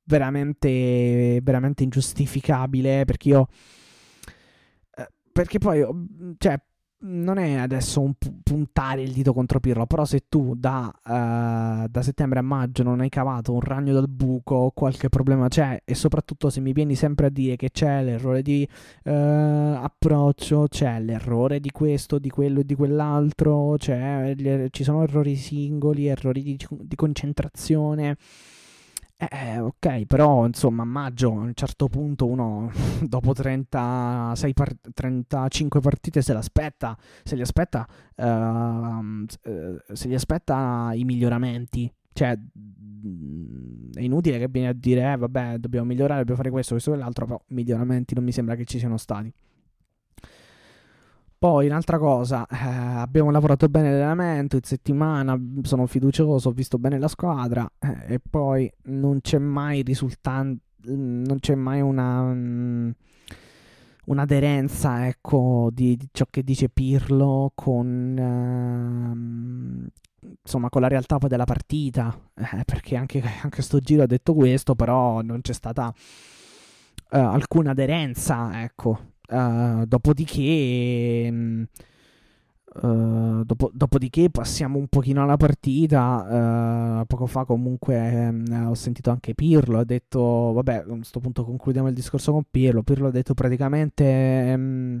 veramente, 0.04 1.40
veramente 1.42 1.82
ingiustificabile, 1.82 3.04
perché 3.04 3.28
io... 3.28 3.48
Eh, 4.94 5.08
perché 5.32 5.58
poi, 5.58 5.84
cioè, 6.38 6.60
non 7.02 7.38
è 7.38 7.54
adesso 7.54 8.00
un 8.00 8.12
puntare 8.42 9.02
il 9.02 9.12
dito 9.12 9.32
contro 9.32 9.60
Pirlo, 9.60 9.86
però 9.86 10.04
se 10.04 10.24
tu 10.28 10.54
da, 10.54 10.92
uh, 11.04 11.88
da, 11.88 12.02
settembre 12.02 12.38
a 12.38 12.42
maggio 12.42 12.82
non 12.82 13.00
hai 13.00 13.08
cavato 13.08 13.52
un 13.52 13.60
ragno 13.60 13.92
dal 13.92 14.08
buco, 14.08 14.70
qualche 14.74 15.08
problema 15.08 15.48
c'è 15.48 15.80
e 15.84 15.94
soprattutto 15.94 16.50
se 16.50 16.60
mi 16.60 16.72
vieni 16.72 16.94
sempre 16.94 17.26
a 17.26 17.30
dire 17.30 17.56
che 17.56 17.70
c'è 17.70 18.02
l'errore 18.02 18.42
di 18.42 18.66
uh, 19.04 19.10
approccio, 19.10 20.66
c'è 20.68 21.00
l'errore 21.00 21.60
di 21.60 21.70
questo, 21.70 22.18
di 22.18 22.28
quello 22.28 22.60
e 22.60 22.64
di 22.64 22.74
quell'altro, 22.74 23.76
ci 23.78 24.84
sono 24.84 25.02
errori 25.02 25.36
singoli, 25.36 26.06
errori 26.06 26.42
di, 26.42 26.58
di 26.68 26.96
concentrazione 26.96 28.16
eh, 29.30 29.60
ok, 29.60 30.06
però 30.06 30.46
insomma 30.46 30.82
a 30.82 30.86
maggio 30.86 31.28
a 31.28 31.34
un 31.34 31.52
certo 31.54 31.88
punto 31.88 32.26
uno 32.26 32.70
dopo 33.02 33.32
36 33.32 34.52
par- 34.52 34.76
35 34.92 35.80
partite 35.80 36.22
se 36.22 36.32
l'aspetta, 36.32 36.96
se 37.22 37.36
li 37.36 37.42
aspetta, 37.42 37.86
uh, 38.16 39.24
se 39.92 40.08
li 40.08 40.14
aspetta 40.14 40.90
i 40.94 41.04
miglioramenti. 41.04 41.92
Cioè, 42.14 42.38
è 43.94 44.00
inutile 44.00 44.38
che 44.38 44.48
vieni 44.48 44.68
a 44.68 44.72
dire, 44.74 45.12
eh, 45.12 45.16
vabbè, 45.16 45.58
dobbiamo 45.58 45.86
migliorare, 45.86 46.18
dobbiamo 46.18 46.38
fare 46.38 46.50
questo, 46.50 46.72
questo 46.72 46.90
e 46.90 46.94
quell'altro, 46.94 47.26
però 47.26 47.40
miglioramenti 47.48 48.14
non 48.14 48.24
mi 48.24 48.32
sembra 48.32 48.54
che 48.54 48.64
ci 48.64 48.78
siano 48.78 48.96
stati. 48.96 49.32
Poi 51.42 51.66
un'altra 51.66 51.98
cosa, 51.98 52.46
eh, 52.46 52.56
abbiamo 52.56 53.32
lavorato 53.32 53.68
bene 53.68 53.90
l'allenamento 53.90 54.54
in 54.54 54.62
settimana, 54.62 55.36
sono 55.62 55.86
fiducioso, 55.86 56.50
ho 56.50 56.52
visto 56.52 56.78
bene 56.78 57.00
la 57.00 57.08
squadra 57.08 57.68
eh, 57.80 58.14
e 58.14 58.20
poi 58.20 58.72
non 58.84 59.20
c'è 59.20 59.38
mai 59.38 59.82
risultante, 59.82 60.62
non 60.84 61.38
c'è 61.40 61.56
mai 61.56 61.80
una, 61.80 62.20
um, 62.20 62.92
un'aderenza 64.04 65.08
ecco, 65.08 65.70
di, 65.72 65.96
di, 65.96 66.08
ciò 66.12 66.26
che 66.30 66.44
dice 66.44 66.68
Pirlo 66.68 67.50
con, 67.56 68.16
uh, 70.20 70.26
insomma, 70.44 70.68
con 70.68 70.80
la 70.80 70.86
realtà 70.86 71.18
della 71.26 71.42
partita, 71.42 72.16
eh, 72.36 72.62
perché 72.64 72.94
anche, 72.94 73.20
anche 73.42 73.62
sto 73.62 73.80
giro 73.80 74.04
ha 74.04 74.06
detto 74.06 74.32
questo, 74.32 74.76
però 74.76 75.22
non 75.22 75.40
c'è 75.40 75.54
stata 75.54 75.88
uh, 75.88 77.16
alcuna 77.16 77.72
aderenza, 77.72 78.62
ecco, 78.62 79.10
Uh, 79.32 79.86
dopodiché, 79.86 81.32
uh, 82.82 83.44
dopo, 83.44 83.70
dopodiché 83.72 84.28
passiamo 84.28 84.76
un 84.76 84.88
pochino 84.88 85.22
alla 85.22 85.38
partita. 85.38 87.00
Uh, 87.00 87.06
poco 87.06 87.24
fa 87.24 87.46
comunque 87.46 88.28
um, 88.28 88.68
ho 88.68 88.74
sentito 88.74 89.08
anche 89.08 89.34
Pirlo, 89.34 89.78
ha 89.78 89.84
detto, 89.84 90.20
vabbè, 90.52 90.74
a 90.74 90.82
questo 90.82 91.20
punto 91.20 91.44
concludiamo 91.44 91.88
il 91.88 91.94
discorso 91.94 92.32
con 92.32 92.42
Pirlo. 92.50 92.82
Pirlo 92.82 93.06
ha 93.08 93.10
detto 93.10 93.32
praticamente... 93.32 94.52
Um, 94.54 94.91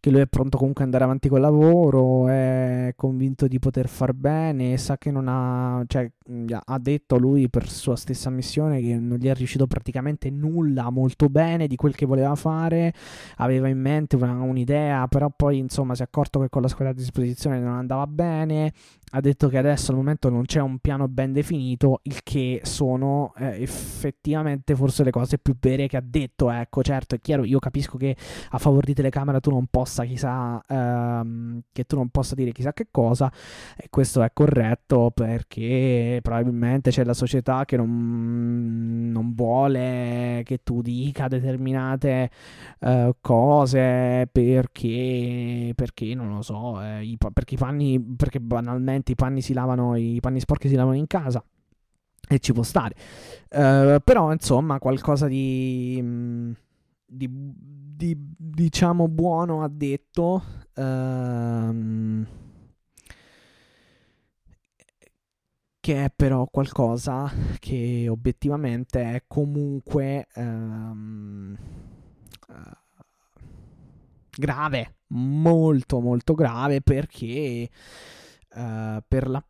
che 0.00 0.10
lui 0.10 0.20
è 0.20 0.26
pronto 0.26 0.56
comunque 0.56 0.82
ad 0.82 0.88
andare 0.88 1.04
avanti 1.04 1.28
col 1.28 1.40
lavoro, 1.40 2.26
è 2.28 2.94
convinto 2.96 3.46
di 3.46 3.58
poter 3.58 3.86
far 3.86 4.14
bene, 4.14 4.78
sa 4.78 4.96
che 4.96 5.10
non 5.10 5.28
ha, 5.28 5.84
cioè 5.86 6.10
ha 6.64 6.78
detto 6.78 7.18
lui 7.18 7.50
per 7.50 7.68
sua 7.68 7.96
stessa 7.96 8.30
missione 8.30 8.80
che 8.80 8.96
non 8.96 9.18
gli 9.18 9.26
è 9.26 9.34
riuscito 9.34 9.66
praticamente 9.66 10.30
nulla 10.30 10.88
molto 10.90 11.28
bene 11.28 11.66
di 11.66 11.76
quel 11.76 11.94
che 11.94 12.06
voleva 12.06 12.34
fare, 12.34 12.94
aveva 13.36 13.68
in 13.68 13.78
mente 13.78 14.16
una, 14.16 14.32
un'idea, 14.32 15.06
però 15.06 15.30
poi 15.34 15.58
insomma 15.58 15.94
si 15.94 16.00
è 16.00 16.04
accorto 16.06 16.40
che 16.40 16.48
con 16.48 16.62
la 16.62 16.68
squadra 16.68 16.94
a 16.94 16.96
disposizione 16.96 17.58
non 17.60 17.74
andava 17.74 18.06
bene, 18.06 18.72
ha 19.12 19.20
detto 19.20 19.48
che 19.48 19.58
adesso 19.58 19.90
al 19.90 19.96
momento 19.96 20.28
non 20.28 20.44
c'è 20.44 20.60
un 20.60 20.78
piano 20.78 21.08
ben 21.08 21.32
definito, 21.32 21.98
il 22.04 22.22
che 22.22 22.60
sono 22.62 23.34
eh, 23.36 23.60
effettivamente 23.60 24.76
forse 24.76 25.02
le 25.02 25.10
cose 25.10 25.38
più 25.38 25.56
vere 25.60 25.88
che 25.88 25.96
ha 25.96 26.02
detto. 26.04 26.48
Ecco, 26.50 26.82
certo, 26.82 27.16
è 27.16 27.18
chiaro, 27.18 27.44
io 27.44 27.58
capisco 27.58 27.96
che 27.96 28.16
a 28.50 28.58
favore 28.58 28.86
di 28.86 28.94
telecamera 28.94 29.40
tu 29.40 29.50
non 29.50 29.66
possa 29.68 29.89
chissà 30.04 30.62
ehm, 30.66 31.62
che 31.72 31.84
tu 31.84 31.96
non 31.96 32.08
possa 32.08 32.34
dire 32.34 32.52
chissà 32.52 32.72
che 32.72 32.88
cosa, 32.90 33.30
e 33.76 33.88
questo 33.90 34.22
è 34.22 34.30
corretto 34.32 35.10
perché 35.14 36.20
probabilmente 36.22 36.90
c'è 36.90 37.04
la 37.04 37.14
società 37.14 37.64
che 37.64 37.76
non, 37.76 39.10
non 39.10 39.34
vuole 39.34 40.42
che 40.44 40.60
tu 40.62 40.82
dica 40.82 41.28
determinate 41.28 42.30
eh, 42.80 43.14
cose 43.20 44.28
perché, 44.30 45.72
perché 45.74 46.14
non 46.14 46.28
lo 46.34 46.42
so, 46.42 46.80
eh, 46.82 47.04
i, 47.04 47.18
perché 47.32 47.54
i 47.54 47.58
panni, 47.58 48.00
perché 48.00 48.40
banalmente 48.40 49.12
i 49.12 49.14
panni 49.14 49.42
si 49.42 49.52
lavano, 49.52 49.96
i 49.96 50.18
panni 50.20 50.40
sporchi 50.40 50.68
si 50.68 50.74
lavano 50.74 50.96
in 50.96 51.06
casa 51.06 51.44
e 52.28 52.38
ci 52.38 52.52
può 52.52 52.62
stare. 52.62 52.94
Uh, 53.50 53.98
però 54.04 54.32
insomma 54.32 54.78
qualcosa 54.78 55.26
di, 55.26 55.98
mm, 56.00 56.52
di, 57.10 57.28
di, 57.30 58.16
diciamo 58.36 59.08
buono 59.08 59.62
ha 59.62 59.68
detto. 59.68 60.42
Uh, 60.74 62.24
che 65.80 66.04
è 66.04 66.12
però 66.14 66.46
qualcosa 66.46 67.32
che 67.58 68.06
obiettivamente 68.08 69.02
è 69.02 69.24
comunque 69.26 70.28
um, 70.36 71.56
uh, 72.48 73.42
grave, 74.30 74.96
molto 75.08 76.00
molto 76.00 76.34
grave 76.34 76.82
perché 76.82 77.68
uh, 78.54 79.02
per 79.08 79.28
la, 79.28 79.44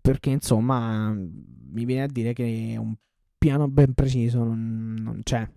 perché 0.00 0.30
insomma 0.30 1.12
mi 1.12 1.84
viene 1.84 2.04
a 2.04 2.08
dire 2.10 2.32
che 2.32 2.74
un 2.78 2.94
piano 3.36 3.68
ben 3.68 3.92
preciso 3.92 4.42
non, 4.42 4.96
non 4.98 5.20
c'è. 5.22 5.48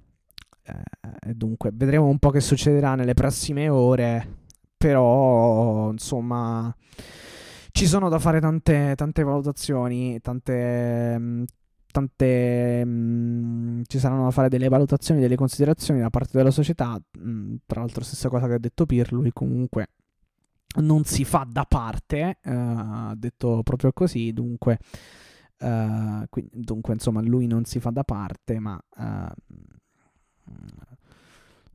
Uh, 0.67 1.33
dunque, 1.33 1.71
vedremo 1.73 2.07
un 2.07 2.17
po' 2.17 2.29
che 2.29 2.39
succederà 2.39 2.95
nelle 2.95 3.13
prossime 3.13 3.69
ore. 3.69 4.43
Però, 4.77 5.91
insomma, 5.91 6.75
ci 7.71 7.87
sono 7.87 8.09
da 8.09 8.19
fare 8.19 8.39
tante, 8.39 8.93
tante 8.95 9.23
valutazioni, 9.23 10.19
tante, 10.21 11.17
mm, 11.19 11.43
tante 11.91 12.85
mh, 12.85 12.89
mm, 12.89 13.81
ci 13.87 13.99
saranno 13.99 14.23
da 14.25 14.31
fare 14.31 14.49
delle 14.49 14.69
valutazioni, 14.69 15.19
delle 15.21 15.35
considerazioni 15.35 15.99
da 15.99 16.09
parte 16.09 16.37
della 16.37 16.51
società. 16.51 16.99
Mh, 17.19 17.29
mm, 17.29 17.55
tra 17.65 17.81
l'altro, 17.81 18.03
stessa 18.03 18.29
cosa 18.29 18.47
che 18.47 18.53
ha 18.53 18.59
detto 18.59 18.85
Pirlo, 18.85 19.23
comunque 19.33 19.89
non 20.81 21.03
si 21.05 21.23
fa 21.25 21.47
da 21.49 21.65
parte, 21.65 22.39
uh, 22.43 23.13
detto 23.15 23.61
proprio 23.63 23.91
così, 23.93 24.33
dunque, 24.33 24.79
uh, 25.59 26.25
qui, 26.29 26.47
dunque, 26.51 26.93
insomma, 26.93 27.21
lui 27.21 27.47
non 27.47 27.65
si 27.65 27.79
fa 27.79 27.89
da 27.91 28.03
parte, 28.03 28.59
ma... 28.59 28.79
Uh, 28.97 29.33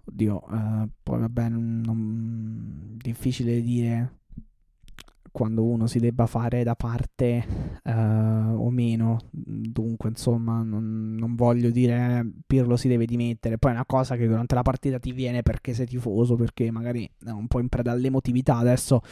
oddio, 0.04 0.42
poi 1.02 1.20
vabbè, 1.20 1.48
non, 1.48 2.96
difficile 2.96 3.60
dire 3.60 4.18
quando 5.32 5.64
uno 5.64 5.86
si 5.86 5.98
debba 5.98 6.26
fare 6.26 6.64
da 6.64 6.74
parte 6.74 7.46
uh, 7.84 7.90
o 7.90 8.70
meno. 8.70 9.18
Dunque, 9.30 10.08
insomma, 10.08 10.62
non, 10.62 11.14
non, 11.14 11.34
voglio 11.34 11.70
dire 11.70 12.28
Pirlo 12.46 12.76
si 12.76 12.88
deve 12.88 13.06
dimettere. 13.06 13.58
Poi 13.58 13.70
è 13.70 13.74
una 13.74 13.86
cosa 13.86 14.16
che 14.16 14.26
durante 14.26 14.54
la 14.54 14.62
partita 14.62 14.98
ti 14.98 15.12
viene 15.12 15.42
perché 15.42 15.72
sei 15.72 15.86
tifoso, 15.86 16.34
perché 16.34 16.70
magari 16.70 17.08
è 17.24 17.30
un 17.30 17.46
po' 17.46 17.60
in 17.60 17.68
preda 17.68 17.92
all'emotività. 17.92 18.56
Adesso 18.56 19.02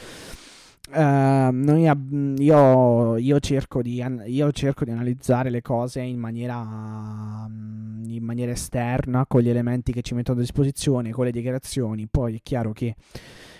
uh, 0.90 2.36
io, 2.38 3.16
io, 3.16 3.40
cerco 3.40 3.82
di, 3.82 4.04
io, 4.26 4.52
cerco 4.52 4.84
di, 4.84 4.90
analizzare 4.90 5.50
le 5.50 5.62
cose 5.62 6.00
in 6.00 6.18
maniera, 6.18 7.46
in 7.48 8.22
maniera 8.22 8.52
esterna, 8.52 9.26
con 9.26 9.40
gli 9.40 9.48
elementi 9.48 9.92
che 9.92 10.02
ci 10.02 10.14
mettono 10.14 10.38
a 10.38 10.42
disposizione, 10.42 11.10
con 11.10 11.24
le 11.24 11.32
dichiarazioni. 11.32 12.06
Poi 12.06 12.36
è 12.36 12.40
chiaro 12.42 12.72
che 12.72 12.94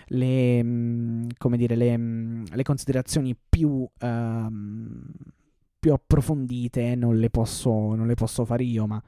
le, 0.09 0.63
mm, 0.63 1.29
dire, 1.57 1.77
le, 1.77 1.97
mm, 1.97 2.45
le 2.53 2.63
considerazioni 2.63 3.37
più, 3.37 3.87
um, 4.01 5.05
più 5.79 5.93
approfondite 5.93 6.95
non 6.95 7.19
le, 7.19 7.31
posso, 7.31 7.95
non 7.95 8.07
le 8.07 8.15
posso 8.15 8.45
fare 8.45 8.65
io, 8.65 8.87
ma, 8.87 9.03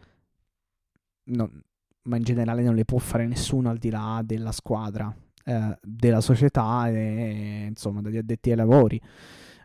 non, 1.24 1.62
ma 2.02 2.16
in 2.16 2.22
generale 2.22 2.62
non 2.62 2.74
le 2.74 2.84
può 2.84 2.98
fare 2.98 3.26
nessuno 3.26 3.70
al 3.70 3.78
di 3.78 3.90
là 3.90 4.22
della 4.24 4.52
squadra, 4.52 5.14
eh, 5.44 5.78
della 5.82 6.20
società 6.20 6.88
e 6.88 7.66
insomma 7.68 8.00
degli 8.02 8.18
addetti 8.18 8.50
ai 8.50 8.56
lavori. 8.56 9.00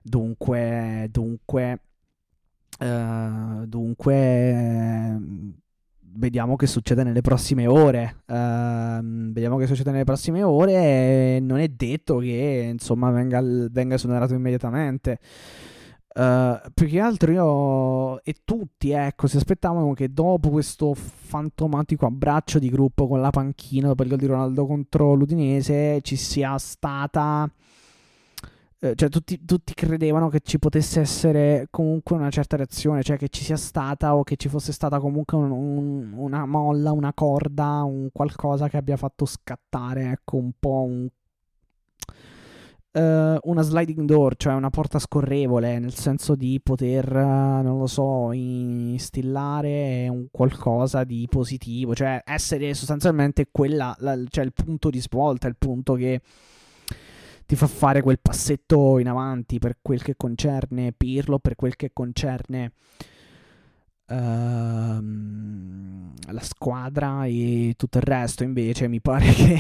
Dunque, 0.01 1.07
dunque, 1.11 1.79
uh, 2.79 3.65
dunque 3.65 5.19
vediamo 6.17 6.55
che 6.55 6.67
succede 6.67 7.03
nelle 7.03 7.21
prossime 7.21 7.67
ore. 7.67 8.23
Uh, 8.27 9.31
vediamo 9.31 9.57
che 9.57 9.67
succede 9.67 9.91
nelle 9.91 10.03
prossime 10.03 10.43
ore 10.43 11.39
non 11.39 11.59
è 11.59 11.67
detto 11.67 12.17
che 12.19 12.69
insomma 12.71 13.09
venga, 13.11 13.41
venga 13.41 13.95
esonerato 13.95 14.33
immediatamente. 14.33 15.19
Uh, 16.15 16.71
più 16.73 16.87
che 16.87 17.01
altro 17.01 17.29
io 17.29 18.23
e 18.23 18.35
tutti 18.45 18.91
ecco 18.91 19.27
si 19.27 19.35
aspettavano 19.35 19.91
che 19.91 20.13
dopo 20.13 20.49
questo 20.49 20.93
fantomatico 20.93 22.05
abbraccio 22.05 22.57
di 22.57 22.69
gruppo 22.69 23.05
con 23.05 23.19
la 23.19 23.31
panchina 23.31 23.87
dopo 23.87 24.03
il 24.03 24.07
gol 24.07 24.19
di 24.19 24.25
Ronaldo 24.25 24.65
contro 24.65 25.13
l'Udinese 25.13 25.99
ci 26.03 26.15
sia 26.15 26.57
stata 26.57 27.51
eh, 28.85 28.93
cioè 28.95 29.09
tutti, 29.09 29.43
tutti, 29.45 29.73
credevano 29.73 30.29
che 30.29 30.41
ci 30.41 30.59
potesse 30.59 30.99
essere 30.99 31.67
comunque 31.71 32.15
una 32.15 32.29
certa 32.29 32.55
reazione, 32.55 33.01
cioè 33.03 33.17
che 33.17 33.29
ci 33.29 33.43
sia 33.43 33.55
stata 33.57 34.15
o 34.15 34.23
che 34.23 34.35
ci 34.35 34.47
fosse 34.47 34.71
stata 34.73 34.99
comunque 34.99 35.37
un, 35.37 35.49
un, 35.49 36.13
una 36.13 36.45
molla, 36.45 36.91
una 36.91 37.13
corda, 37.13 37.83
un 37.83 38.09
qualcosa 38.11 38.67
che 38.67 38.77
abbia 38.77 38.97
fatto 38.97 39.25
scattare, 39.25 40.11
ecco, 40.11 40.37
un 40.37 40.51
po' 40.59 40.83
un, 40.83 41.07
uh, 42.95 43.37
una 43.49 43.61
sliding 43.61 44.07
door, 44.07 44.35
cioè 44.37 44.53
una 44.53 44.69
porta 44.69 44.99
scorrevole, 44.99 45.79
nel 45.79 45.93
senso 45.93 46.35
di 46.35 46.59
poter, 46.61 47.13
uh, 47.13 47.61
non 47.61 47.77
lo 47.77 47.87
so, 47.87 48.31
instillare 48.31 50.07
un 50.09 50.27
qualcosa 50.31 51.03
di 51.03 51.27
positivo, 51.29 51.93
cioè 51.93 52.21
essere 52.25 52.73
sostanzialmente 52.73 53.49
quella, 53.51 53.95
la, 53.99 54.17
cioè 54.29 54.45
il 54.45 54.53
punto 54.53 54.89
di 54.89 54.99
svolta, 54.99 55.47
il 55.47 55.55
punto 55.57 55.93
che 55.93 56.21
ti 57.45 57.55
fa 57.55 57.67
fare 57.67 58.01
quel 58.01 58.19
passetto 58.19 58.97
in 58.97 59.07
avanti 59.07 59.59
per 59.59 59.77
quel 59.81 60.01
che 60.01 60.15
concerne 60.15 60.93
Pirlo, 60.93 61.37
per 61.37 61.55
quel 61.55 61.75
che 61.75 61.91
concerne 61.93 62.71
uh, 64.07 64.13
la 66.31 66.41
squadra 66.41 67.25
e 67.25 67.73
tutto 67.77 67.97
il 67.97 68.03
resto 68.03 68.43
invece 68.43 68.87
mi 68.87 69.01
pare 69.01 69.31
che 69.31 69.59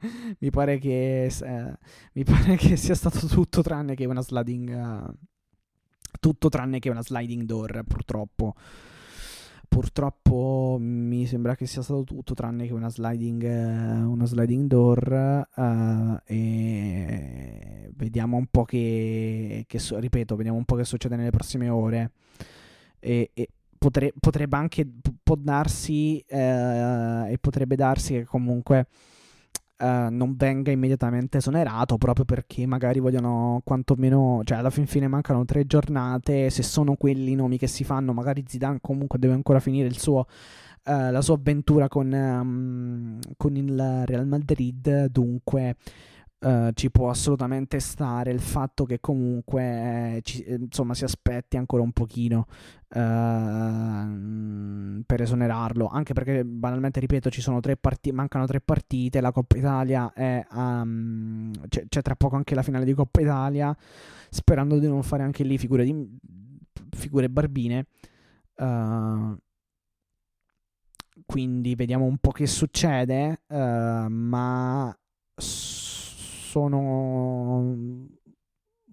mi 0.40 0.50
pare 0.50 0.78
che 0.78 1.26
eh, 1.26 1.78
mi 2.12 2.24
pare 2.24 2.56
che 2.56 2.76
sia 2.76 2.94
stato 2.94 3.26
tutto 3.26 3.62
tranne 3.62 3.94
che 3.94 4.06
una 4.06 4.22
sliding 4.22 4.68
uh, 4.70 5.12
tutto 6.20 6.48
tranne 6.48 6.78
che 6.78 6.90
una 6.90 7.02
sliding 7.02 7.42
door 7.42 7.82
purtroppo. 7.86 8.54
Purtroppo 9.68 10.78
mi 10.80 11.26
sembra 11.26 11.54
che 11.54 11.66
sia 11.66 11.82
stato 11.82 12.02
tutto 12.02 12.32
tranne 12.32 12.66
che 12.66 12.72
una 12.72 12.88
sliding, 12.88 13.42
uh, 13.42 14.10
una 14.10 14.24
sliding 14.24 14.66
door 14.66 15.46
uh, 15.54 16.16
e 16.24 17.90
vediamo 17.94 18.38
un 18.38 18.46
po' 18.46 18.64
che, 18.64 19.64
che 19.66 19.78
ripeto, 19.78 20.36
vediamo 20.36 20.56
un 20.56 20.64
po' 20.64 20.74
che 20.74 20.84
succede 20.84 21.16
nelle 21.16 21.30
prossime 21.30 21.68
ore. 21.68 22.12
E, 22.98 23.30
e 23.34 23.48
potre, 23.78 24.12
potrebbe 24.18 24.56
anche 24.56 24.86
può 25.22 25.36
darsi 25.36 26.22
uh, 26.28 26.34
e 26.34 27.38
potrebbe 27.40 27.76
darsi 27.76 28.14
che 28.14 28.24
comunque 28.24 28.86
Uh, 29.80 30.10
non 30.10 30.34
venga 30.34 30.72
immediatamente 30.72 31.38
esonerato 31.38 31.98
proprio 31.98 32.24
perché 32.24 32.66
magari 32.66 32.98
vogliono 32.98 33.60
quantomeno, 33.62 34.40
cioè 34.42 34.58
alla 34.58 34.70
fin 34.70 34.88
fine 34.88 35.06
mancano 35.06 35.44
tre 35.44 35.66
giornate, 35.68 36.50
se 36.50 36.64
sono 36.64 36.96
quelli 36.96 37.30
i 37.30 37.34
nomi 37.36 37.58
che 37.58 37.68
si 37.68 37.84
fanno, 37.84 38.12
magari 38.12 38.42
Zidane 38.44 38.78
comunque 38.80 39.20
deve 39.20 39.34
ancora 39.34 39.60
finire 39.60 39.86
il 39.86 39.96
suo, 39.96 40.26
uh, 40.84 41.12
la 41.12 41.22
sua 41.22 41.36
avventura 41.36 41.86
con, 41.86 42.10
um, 42.12 43.20
con 43.36 43.54
il 43.54 44.02
Real 44.04 44.26
Madrid, 44.26 45.04
dunque 45.04 45.76
Uh, 46.40 46.70
ci 46.72 46.88
può 46.88 47.10
assolutamente 47.10 47.80
stare 47.80 48.30
il 48.30 48.38
fatto 48.38 48.84
che 48.84 49.00
comunque 49.00 50.18
eh, 50.18 50.20
ci, 50.22 50.44
eh, 50.44 50.54
insomma 50.54 50.94
si 50.94 51.02
aspetti 51.02 51.56
ancora 51.56 51.82
un 51.82 51.90
pochino 51.90 52.46
uh, 52.90 55.02
per 55.04 55.20
esonerarlo. 55.20 55.88
Anche 55.88 56.12
perché 56.12 56.44
banalmente 56.44 57.00
ripeto 57.00 57.28
ci 57.28 57.40
sono 57.40 57.58
tre 57.58 57.76
partite 57.76 58.14
mancano 58.14 58.46
tre 58.46 58.60
partite 58.60 59.20
la 59.20 59.32
Coppa 59.32 59.56
Italia 59.56 60.12
è 60.12 60.46
um, 60.52 61.50
c'è, 61.66 61.86
c'è, 61.88 62.02
tra 62.02 62.14
poco 62.14 62.36
anche 62.36 62.54
la 62.54 62.62
finale 62.62 62.84
di 62.84 62.94
Coppa 62.94 63.20
Italia 63.20 63.76
sperando 64.30 64.78
di 64.78 64.86
non 64.86 65.02
fare 65.02 65.24
anche 65.24 65.42
lì 65.42 65.58
figure, 65.58 65.82
di, 65.82 66.18
figure 66.90 67.28
barbine 67.28 67.86
uh, 68.58 69.36
quindi 71.26 71.74
vediamo 71.74 72.04
un 72.04 72.18
po' 72.18 72.30
che 72.30 72.46
succede 72.46 73.40
ma 73.48 74.96
sono 76.48 77.76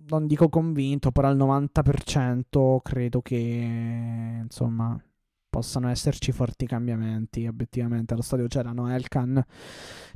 non 0.08 0.28
dico 0.28 0.50
convinto, 0.50 1.12
però 1.12 1.30
al 1.30 1.38
90% 1.38 2.78
credo 2.82 3.22
che 3.22 4.40
insomma 4.44 5.02
possano 5.50 5.90
esserci 5.90 6.32
forti 6.32 6.68
cambiamenti. 6.68 7.48
Obiettivamente 7.48 8.14
allo 8.14 8.22
stadio 8.22 8.48
c'erano 8.48 8.94
Elkan, 8.94 9.44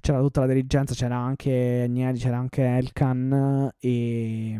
c'era 0.02 0.20
tutta 0.20 0.42
la 0.42 0.48
dirigenza, 0.48 0.94
c'era 0.94 1.18
anche 1.18 1.88
Nieri, 1.90 2.20
c'era 2.20 2.38
anche 2.38 2.64
Elkan 2.64 3.72
e 3.80 4.60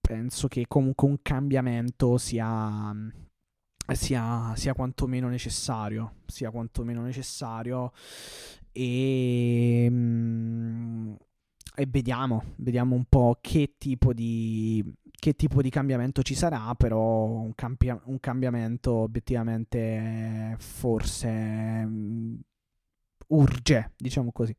penso 0.00 0.48
che 0.48 0.64
comunque 0.68 1.08
un 1.08 1.18
cambiamento 1.22 2.16
sia 2.18 2.94
sia, 3.92 4.52
sia 4.54 4.72
quantomeno 4.72 5.28
necessario 5.28 6.14
sia 6.26 6.50
quantomeno 6.50 7.02
necessario 7.02 7.92
e, 8.72 9.86
mm, 9.90 11.12
e 11.76 11.86
vediamo, 11.88 12.42
vediamo 12.56 12.94
un 12.94 13.04
po' 13.08 13.38
che 13.40 13.74
tipo 13.78 14.12
di, 14.12 14.84
che 15.10 15.34
tipo 15.34 15.62
di 15.62 15.70
cambiamento 15.70 16.22
ci 16.22 16.34
sarà, 16.34 16.74
però 16.74 17.24
un, 17.24 17.54
campi- 17.54 17.88
un 18.04 18.20
cambiamento 18.20 18.92
obiettivamente 18.92 20.54
forse 20.58 21.28
um, 21.28 22.38
urge, 23.28 23.92
diciamo 23.96 24.32
così. 24.32 24.54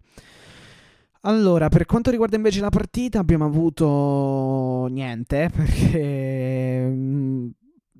Allora, 1.24 1.70
per 1.70 1.86
quanto 1.86 2.10
riguarda 2.10 2.36
invece 2.36 2.62
la 2.62 2.70
partita, 2.70 3.20
abbiamo 3.20 3.46
avuto 3.46 4.88
niente 4.90 5.50
perché 5.54 6.88
mm, 6.90 7.50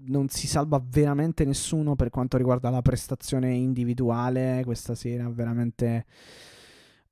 non 0.06 0.30
si 0.30 0.48
salva 0.48 0.84
veramente 0.84 1.46
nessuno 1.46 1.96
per 1.96 2.10
quanto 2.10 2.38
riguarda 2.38 2.70
la 2.70 2.82
prestazione 2.82 3.54
individuale. 3.54 4.62
Questa 4.66 4.96
sera 4.96 5.30
veramente 5.30 6.06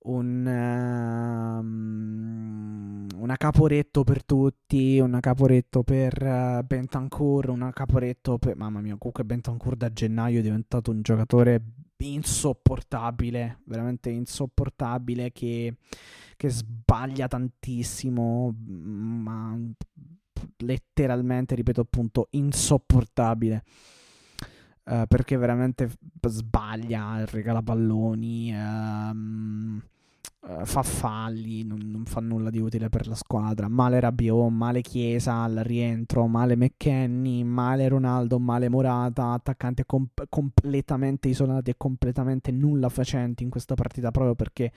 un, 0.02 0.46
um, 1.60 3.08
una 3.16 3.36
caporetto 3.38 4.04
per 4.04 4.24
tutti, 4.24 5.00
una 5.00 5.20
caporetto 5.20 5.84
per 5.84 6.22
uh, 6.22 6.66
Bentancur, 6.66 7.50
una 7.50 7.72
caporetto 7.72 8.38
per... 8.38 8.56
Mamma 8.56 8.80
mia, 8.82 8.96
comunque 8.98 9.26
Bentancur 9.26 9.76
da 9.76 9.92
gennaio 9.92 10.40
è 10.40 10.42
diventato 10.42 10.92
un 10.92 11.02
giocatore 11.02 11.62
insopportabile, 11.98 13.60
veramente 13.66 14.10
insopportabile, 14.10 15.32
che, 15.34 15.76
che 16.38 16.50
sbaglia 16.50 17.28
tantissimo, 17.28 18.56
ma 18.58 19.60
letteralmente, 20.58 21.56
ripeto 21.56 21.82
appunto, 21.82 22.28
insopportabile. 22.32 23.64
Uh, 24.84 25.04
perché 25.08 25.38
veramente 25.38 25.88
sbaglia, 26.28 27.24
regala 27.26 27.62
palloni. 27.62 28.52
Um, 28.52 29.82
uh, 30.42 30.66
fa 30.66 30.84
falli, 30.84 31.64
non, 31.64 31.80
non, 31.84 32.06
fa 32.06 32.20
nulla 32.20 32.50
di 32.50 32.60
utile 32.60 32.90
per 32.90 33.08
la 33.08 33.16
squadra. 33.16 33.68
Male 33.68 34.00
Rabiot, 34.00 34.50
male 34.50 34.82
Chiesa 34.82 35.42
al 35.42 35.56
rientro, 35.64 36.28
male 36.28 36.56
McKenny, 36.56 37.44
male 37.44 37.88
Ronaldo, 37.88 38.40
male 38.40 38.70
Morata, 38.70 39.32
attaccanti 39.32 39.84
com- 39.86 40.08
completamente 40.30 41.28
isolati 41.28 41.72
e 41.72 41.76
completamente 41.78 42.52
nulla 42.52 42.90
facenti 42.90 43.44
in 43.44 43.50
questa 43.50 43.76
partita 43.76 44.12
proprio 44.12 44.36
perché 44.36 44.72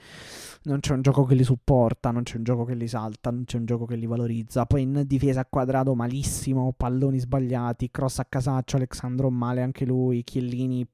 non 0.63 0.79
c'è 0.79 0.93
un 0.93 1.01
gioco 1.01 1.23
che 1.25 1.35
li 1.35 1.43
supporta, 1.43 2.11
non 2.11 2.23
c'è 2.23 2.37
un 2.37 2.43
gioco 2.43 2.65
che 2.65 2.75
li 2.75 2.87
salta, 2.87 3.31
non 3.31 3.43
c'è 3.45 3.57
un 3.57 3.65
gioco 3.65 3.85
che 3.85 3.95
li 3.95 4.05
valorizza. 4.05 4.65
Poi 4.65 4.81
in 4.81 5.03
difesa 5.05 5.41
a 5.41 5.47
quadrato 5.49 5.95
malissimo, 5.95 6.73
palloni 6.75 7.19
sbagliati, 7.19 7.89
cross 7.91 8.19
a 8.19 8.25
casaccio, 8.25 8.77
Alexandro 8.77 9.29
male 9.29 9.61
anche 9.61 9.85
lui, 9.85 10.23
Chiellini 10.23 10.87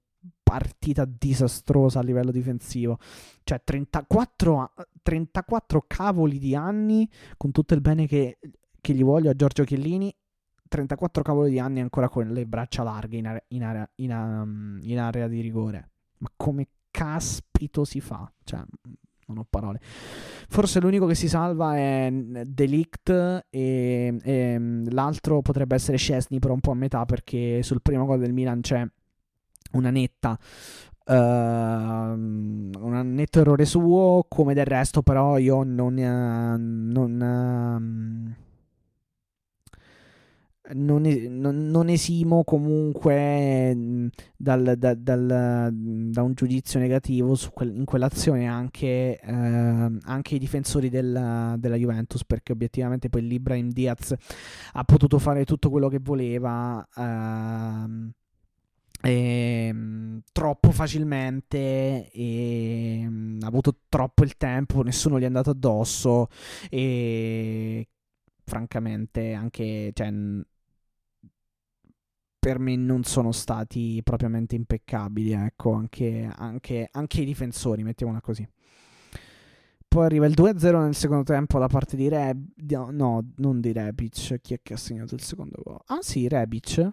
partita 0.50 1.06
disastrosa 1.06 2.00
a 2.00 2.02
livello 2.02 2.32
difensivo. 2.32 2.98
Cioè 3.44 3.62
34, 3.64 4.74
34 5.04 5.84
cavoli 5.86 6.40
di 6.40 6.56
anni, 6.56 7.08
con 7.38 7.52
tutto 7.52 7.76
il 7.76 7.82
bene 7.82 8.08
che, 8.08 8.40
che, 8.82 8.94
gli 8.94 9.04
voglio 9.04 9.30
a 9.30 9.36
Giorgio 9.36 9.64
Chiellini, 9.64 10.12
34 10.68 11.22
cavoli 11.22 11.52
di 11.52 11.60
anni 11.60 11.82
ancora 11.82 12.10
con 12.10 12.30
le 12.30 12.48
braccia 12.48 12.82
larghe 12.82 13.18
in 13.18 13.28
area, 13.28 13.44
in 13.50 13.64
area, 13.64 13.92
in, 13.98 14.12
um, 14.12 14.80
in 14.82 14.98
area 14.98 15.28
di 15.28 15.40
rigore. 15.40 15.92
Ma 16.18 16.32
come 16.36 16.68
caspito 16.90 17.86
si 17.86 18.02
fa? 18.02 18.32
Cioè, 18.44 18.60
non 19.28 19.38
ho 19.38 19.46
parole. 19.48 19.80
Forse 19.82 20.80
l'unico 20.80 21.06
che 21.06 21.14
si 21.14 21.28
salva 21.28 21.78
è 21.78 22.12
Delict 22.12 23.46
e, 23.52 24.18
e 24.20 24.60
l'altro 24.90 25.44
potrebbe 25.44 25.76
essere 25.76 25.98
Scesni, 25.98 26.40
però 26.40 26.56
un 26.56 26.60
po' 26.60 26.72
a 26.72 26.76
metà 26.76 27.06
perché 27.06 27.62
sul 27.62 27.84
primo 27.84 28.06
gol 28.06 28.18
del 28.18 28.34
Milan 28.34 28.62
c'è 28.62 28.84
una 29.72 29.90
netta 29.90 30.38
Uh, 31.10 31.16
un 31.16 33.02
netto 33.16 33.40
errore 33.40 33.66
suo, 33.66 34.28
come 34.30 34.54
del 34.54 34.68
resto, 34.68 35.02
però 35.02 35.40
io 35.40 35.64
non, 35.64 35.98
uh, 35.98 36.56
non, 36.56 38.36
non, 40.72 41.02
non, 41.02 41.68
non, 41.72 41.90
esimo 41.90 42.44
comunque 42.44 44.12
dal, 44.38 44.76
da, 44.78 44.94
dal, 44.94 45.72
da, 45.74 46.22
un 46.22 46.34
giudizio 46.36 46.80
negativo 46.80 47.36
quel, 47.54 47.76
in 47.76 47.86
quell'azione 47.86 48.46
anche, 48.46 49.20
anche 49.24 50.36
i 50.36 50.40
difensori 50.40 50.90
della, 50.90 51.56
della, 51.58 51.76
Juventus 51.76 52.24
perché 52.24 52.52
obiettivamente 52.52 53.10
poi 53.10 53.26
l'Ibrahim 53.28 53.72
Diaz 53.72 54.14
ha 54.74 54.84
potuto 54.84 55.18
fare 55.18 55.44
tutto 55.44 55.72
quello 55.72 55.88
che 55.88 56.00
voleva 56.00 56.88
e, 59.02 59.74
troppo 60.32 60.72
facilmente 60.72 62.10
e 62.12 63.08
ha 63.42 63.48
avuto 63.48 63.80
troppo 63.88 64.24
il 64.24 64.36
tempo 64.38 64.82
nessuno 64.84 65.20
gli 65.20 65.24
è 65.24 65.26
andato 65.26 65.52
addosso 65.52 66.28
e 66.70 67.88
francamente 68.44 69.34
anche 69.34 69.92
cioè, 69.94 70.12
per 72.40 72.58
me 72.58 72.76
non 72.78 73.04
sono 73.04 73.34
stati 73.34 74.02
propriamente 74.02 74.56
impeccabili, 74.56 75.34
ecco, 75.34 75.74
anche, 75.74 76.32
anche, 76.34 76.88
anche 76.90 77.22
i 77.22 77.26
difensori, 77.26 77.84
mettiamola 77.84 78.22
così. 78.22 78.48
Poi 79.90 80.06
arriva 80.06 80.26
il 80.26 80.34
2-0 80.38 80.82
nel 80.82 80.96
secondo 80.96 81.24
tempo 81.24 81.60
da 81.60 81.68
parte 81.68 81.98
di 81.98 82.08
Rebic. 82.08 82.72
No, 82.92 83.32
non 83.38 83.60
di 83.60 83.74
Rebic. 83.74 84.40
Chi 84.40 84.54
è 84.54 84.60
che 84.62 84.74
ha 84.74 84.78
segnato 84.78 85.16
il 85.16 85.22
secondo 85.22 85.60
gol? 85.64 85.80
Ah 85.88 86.02
sì, 86.02 86.28
Rebic. 86.28 86.92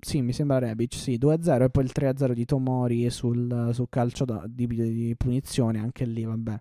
Sì, 0.00 0.22
mi 0.22 0.32
sembra 0.32 0.58
Rebic. 0.58 0.94
Sì, 0.94 1.18
2-0 1.18 1.64
e 1.64 1.70
poi 1.70 1.84
il 1.84 1.92
3-0 1.94 2.32
di 2.32 2.44
Tomori 2.44 3.10
sul, 3.10 3.70
sul 3.72 3.86
calcio 3.90 4.24
da, 4.24 4.44
di, 4.46 4.66
di, 4.66 5.14
punizione. 5.16 5.78
Anche 5.78 6.04
lì, 6.06 6.24
vabbè. 6.24 6.60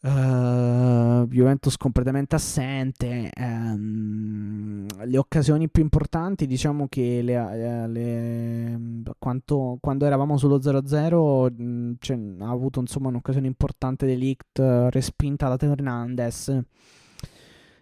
Uh, 0.00 1.26
Juventus 1.26 1.76
completamente 1.76 2.34
assente. 2.36 3.30
Um, 3.36 4.86
le 5.04 5.18
occasioni 5.18 5.68
più 5.70 5.82
importanti, 5.82 6.46
diciamo 6.46 6.86
che 6.88 7.22
le, 7.22 7.34
eh, 7.34 7.88
le, 7.88 9.02
quanto, 9.18 9.78
quando 9.80 10.04
eravamo 10.04 10.36
sullo 10.36 10.58
0-0, 10.58 11.52
mh, 11.52 11.92
cioè, 11.98 12.18
ha 12.40 12.50
avuto 12.50 12.80
insomma 12.80 13.08
un'occasione 13.08 13.46
importante 13.46 14.06
dell'Ict 14.06 14.58
respinta 14.90 15.54
da 15.54 15.66
Hernandez 15.66 16.62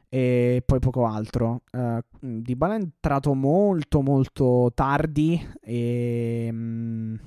e 0.09 0.63
poi 0.65 0.79
poco 0.79 1.07
altro. 1.07 1.63
Uh, 1.73 1.99
Di 2.21 2.57
Bala 2.57 2.75
è 2.75 2.81
entrato 2.81 3.35
molto 3.35 4.03
molto 4.03 4.71
tardi 4.75 5.45
e 5.61 6.49
um, 6.51 7.19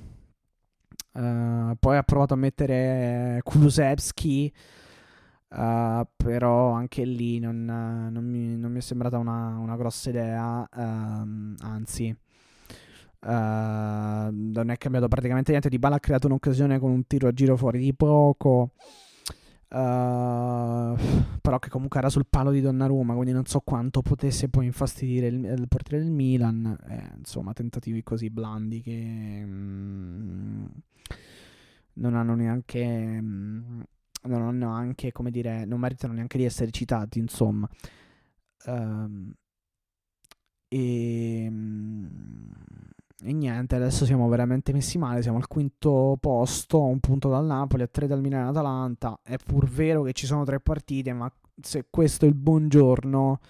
uh, 1.12 1.76
poi 1.78 1.96
ha 1.96 2.02
provato 2.02 2.34
a 2.34 2.36
mettere 2.36 3.40
Kulusevski 3.42 4.52
Uh, 5.50 6.06
però 6.14 6.70
anche 6.70 7.04
lì 7.04 7.40
non, 7.40 7.64
non, 7.64 8.24
mi, 8.24 8.56
non, 8.56 8.70
mi, 8.70 8.78
è 8.78 8.80
sembrata 8.80 9.18
una, 9.18 9.58
una 9.58 9.74
grossa 9.74 10.08
idea, 10.08 10.60
uh, 10.60 11.54
anzi 11.62 12.16
non 13.22 14.70
è 14.70 14.76
cambiato 14.76 15.08
praticamente 15.08 15.50
niente. 15.50 15.68
Di 15.68 15.80
Bala 15.80 15.96
ha 15.96 16.00
creato 16.00 16.28
un'occasione 16.28 16.78
con 16.78 16.92
un 16.92 17.04
tiro 17.04 17.26
a 17.26 17.32
giro 17.32 17.56
fuori 17.56 17.80
di 17.80 17.92
poco, 17.92 18.70
però 19.72 21.58
che 21.60 21.68
comunque 21.68 22.00
era 22.00 22.08
sul 22.08 22.26
palo 22.28 22.50
di 22.50 22.60
Donnarumma, 22.60 23.14
quindi 23.14 23.32
non 23.32 23.46
so 23.46 23.60
quanto 23.60 24.02
potesse 24.02 24.48
poi 24.48 24.66
infastidire 24.66 25.28
il, 25.28 25.44
il 25.44 25.68
portiere 25.68 26.02
del 26.02 26.12
Milan. 26.12 26.76
Eh, 26.88 27.16
insomma, 27.18 27.52
tentativi 27.52 28.02
così 28.02 28.30
blandi 28.30 28.80
che 28.82 29.42
mm, 29.44 30.64
non 31.94 32.14
hanno 32.14 32.34
neanche... 32.34 33.20
Mm, 33.20 33.80
non 34.22 34.42
hanno 34.42 34.70
anche, 34.70 35.12
come 35.12 35.30
dire, 35.30 35.64
non 35.64 35.80
meritano 35.80 36.12
neanche 36.12 36.36
di 36.36 36.44
essere 36.44 36.70
citati, 36.70 37.18
insomma. 37.18 37.68
Um, 38.66 39.32
e, 40.68 41.50
e, 43.22 43.32
niente, 43.32 43.76
adesso 43.76 44.04
siamo 44.04 44.28
veramente 44.28 44.72
messi 44.72 44.98
male, 44.98 45.22
siamo 45.22 45.38
al 45.38 45.46
quinto 45.46 46.16
posto, 46.20 46.82
un 46.84 47.00
punto 47.00 47.28
dal 47.28 47.44
Napoli, 47.44 47.82
a 47.82 47.86
tre 47.86 48.06
dal 48.06 48.20
Milan 48.20 48.46
e 48.46 48.48
Atalanta. 48.48 49.20
È 49.22 49.36
pur 49.36 49.68
vero 49.68 50.02
che 50.02 50.12
ci 50.12 50.26
sono 50.26 50.44
tre 50.44 50.60
partite, 50.60 51.12
ma 51.12 51.32
se 51.60 51.86
questo 51.90 52.24
è 52.24 52.28
il 52.28 52.34
buongiorno 52.34 53.40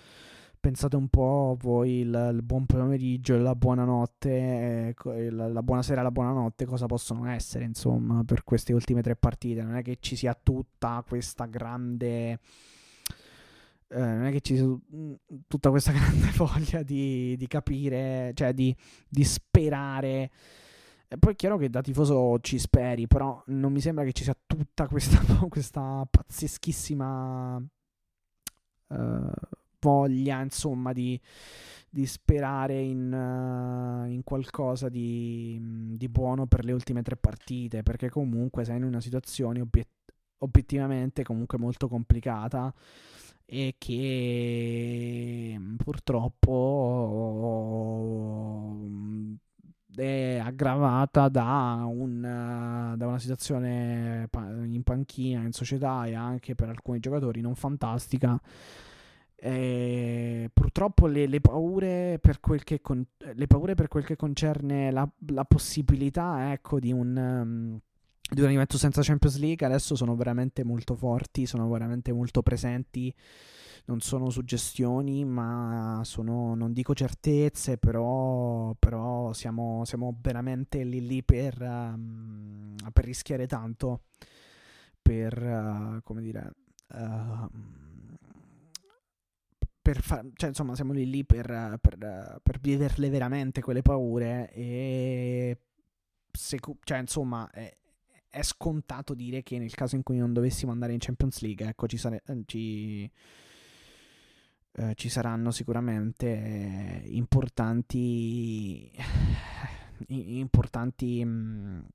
pensate 0.60 0.94
un 0.94 1.08
po' 1.08 1.56
voi 1.58 2.00
il, 2.00 2.30
il 2.34 2.42
buon 2.42 2.66
pomeriggio 2.66 3.36
la 3.38 3.54
buonanotte, 3.54 4.94
eh, 4.94 5.30
la, 5.30 5.48
la 5.48 5.62
buonasera 5.62 6.00
e 6.00 6.04
la 6.04 6.10
buonanotte 6.10 6.66
cosa 6.66 6.86
possono 6.86 7.26
essere, 7.28 7.64
insomma, 7.64 8.22
per 8.24 8.44
queste 8.44 8.74
ultime 8.74 9.00
tre 9.00 9.16
partite. 9.16 9.62
Non 9.62 9.76
è 9.76 9.82
che 9.82 9.96
ci 10.00 10.16
sia 10.16 10.38
tutta 10.40 11.02
questa 11.06 11.46
grande... 11.46 12.38
Eh, 13.92 13.98
non 13.98 14.24
è 14.26 14.30
che 14.30 14.40
ci 14.40 14.54
sia 14.54 14.64
mm, 14.64 15.14
tutta 15.48 15.70
questa 15.70 15.90
grande 15.92 16.30
voglia 16.36 16.82
di, 16.82 17.36
di 17.36 17.46
capire, 17.48 18.32
cioè 18.34 18.52
di, 18.52 18.74
di 19.08 19.24
sperare. 19.24 20.30
E 21.08 21.18
poi 21.18 21.32
è 21.32 21.36
chiaro 21.36 21.56
che 21.56 21.68
da 21.68 21.80
tifoso 21.80 22.38
ci 22.40 22.58
speri, 22.58 23.08
però 23.08 23.42
non 23.46 23.72
mi 23.72 23.80
sembra 23.80 24.04
che 24.04 24.12
ci 24.12 24.22
sia 24.22 24.36
tutta 24.46 24.86
questa, 24.86 25.18
questa 25.48 26.06
pazzeschissima... 26.08 27.62
Uh, 28.86 29.30
voglia, 29.80 30.42
insomma, 30.42 30.92
di, 30.92 31.18
di 31.88 32.06
sperare 32.06 32.78
in, 32.80 33.12
uh, 33.12 34.10
in 34.10 34.22
qualcosa 34.22 34.88
di, 34.88 35.58
di, 35.96 36.08
buono 36.08 36.46
per 36.46 36.64
le 36.64 36.72
ultime 36.72 37.02
tre 37.02 37.16
partite, 37.16 37.82
perché 37.82 38.10
comunque 38.10 38.64
sei 38.64 38.76
in 38.76 38.84
una 38.84 39.00
situazione 39.00 39.60
obiet- 39.60 39.88
obiettivamente 40.38 41.22
comunque 41.22 41.58
molto 41.58 41.88
complicata 41.88 42.72
e 43.52 43.74
che 43.78 45.60
purtroppo 45.76 46.38
è 49.96 50.40
aggravata 50.40 51.28
da, 51.28 51.84
un, 51.84 52.94
da, 52.96 53.06
una 53.08 53.18
situazione 53.18 54.28
in 54.66 54.82
panchina, 54.84 55.42
in 55.42 55.50
società 55.50 56.06
e 56.06 56.14
anche 56.14 56.54
per 56.54 56.68
alcuni 56.68 57.00
giocatori 57.00 57.40
non 57.40 57.56
fantastica. 57.56 58.40
Eh, 59.34 60.48
purtroppo 60.52 61.08
le, 61.08 61.26
le, 61.26 61.40
paure 61.40 62.20
con, 62.80 63.04
le 63.32 63.46
paure 63.48 63.74
per 63.74 63.88
quel 63.88 64.04
che 64.04 64.14
concerne 64.14 64.92
la, 64.92 65.10
la 65.28 65.44
possibilità 65.44 66.52
ecco, 66.52 66.78
di 66.78 66.92
un, 66.92 67.16
um, 67.16 67.80
di 68.28 68.40
un 68.42 68.50
evento 68.50 68.78
senza 68.78 69.02
Champions 69.02 69.38
League 69.38 69.66
adesso 69.66 69.96
sono 69.96 70.14
veramente 70.14 70.62
molto 70.64 70.94
forti, 70.94 71.46
sono 71.46 71.68
veramente 71.68 72.12
molto 72.12 72.42
presenti. 72.42 73.14
Non 73.86 74.00
sono 74.00 74.30
suggestioni, 74.30 75.24
ma 75.24 76.02
sono, 76.04 76.54
non 76.54 76.72
dico 76.72 76.94
certezze, 76.94 77.78
però, 77.78 78.74
però 78.78 79.32
siamo, 79.32 79.84
siamo, 79.84 80.16
veramente 80.20 80.84
lì 80.84 81.04
lì 81.04 81.24
per, 81.24 81.60
um, 81.60 82.76
per 82.92 83.04
rischiare 83.04 83.46
tanto, 83.46 84.02
per, 85.00 85.42
uh, 85.42 86.02
come 86.04 86.20
dire, 86.20 86.52
uh, 86.94 87.48
per 89.82 90.02
fa- 90.02 90.24
cioè, 90.34 90.50
insomma, 90.50 90.74
siamo 90.74 90.92
lì 90.92 91.08
lì 91.08 91.24
per, 91.24 91.78
per, 91.80 92.40
per 92.42 92.60
viverle 92.60 93.08
veramente 93.08 93.60
quelle 93.62 93.82
paure 93.82 94.52
e 94.52 95.58
se, 96.30 96.58
cioè, 96.84 96.98
insomma, 96.98 97.50
è, 97.50 97.76
è, 98.30 98.42
scontato 98.42 99.14
dire 99.14 99.42
che 99.42 99.58
nel 99.58 99.74
caso 99.74 99.96
in 99.96 100.02
cui 100.02 100.18
non 100.18 100.32
dovessimo 100.32 100.72
andare 100.72 100.92
in 100.92 100.98
Champions 100.98 101.40
League, 101.40 101.66
ecco, 101.66 101.86
ci, 101.86 101.96
sare- 101.96 102.22
eh, 102.26 102.42
ci, 102.46 103.10
eh, 104.72 104.94
ci 104.94 105.08
saranno 105.08 105.50
sicuramente 105.50 107.02
importanti 107.06 108.90
importanti 110.08 111.24
mh, 111.24 111.86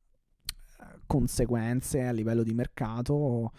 conseguenze 1.08 2.04
a 2.04 2.12
livello 2.12 2.44
di 2.44 2.54
mercato 2.54 3.52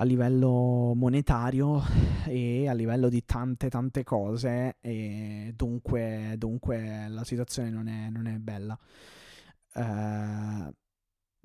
a 0.00 0.04
livello 0.04 0.92
monetario 0.94 1.82
e 2.26 2.68
a 2.68 2.72
livello 2.72 3.08
di 3.08 3.24
tante 3.24 3.68
tante 3.68 4.04
cose 4.04 4.76
e 4.80 5.52
dunque, 5.56 6.34
dunque 6.38 7.06
la 7.08 7.24
situazione 7.24 7.70
non 7.70 7.88
è, 7.88 8.08
non 8.08 8.26
è 8.26 8.38
bella. 8.38 8.78
Uh, 9.74 10.72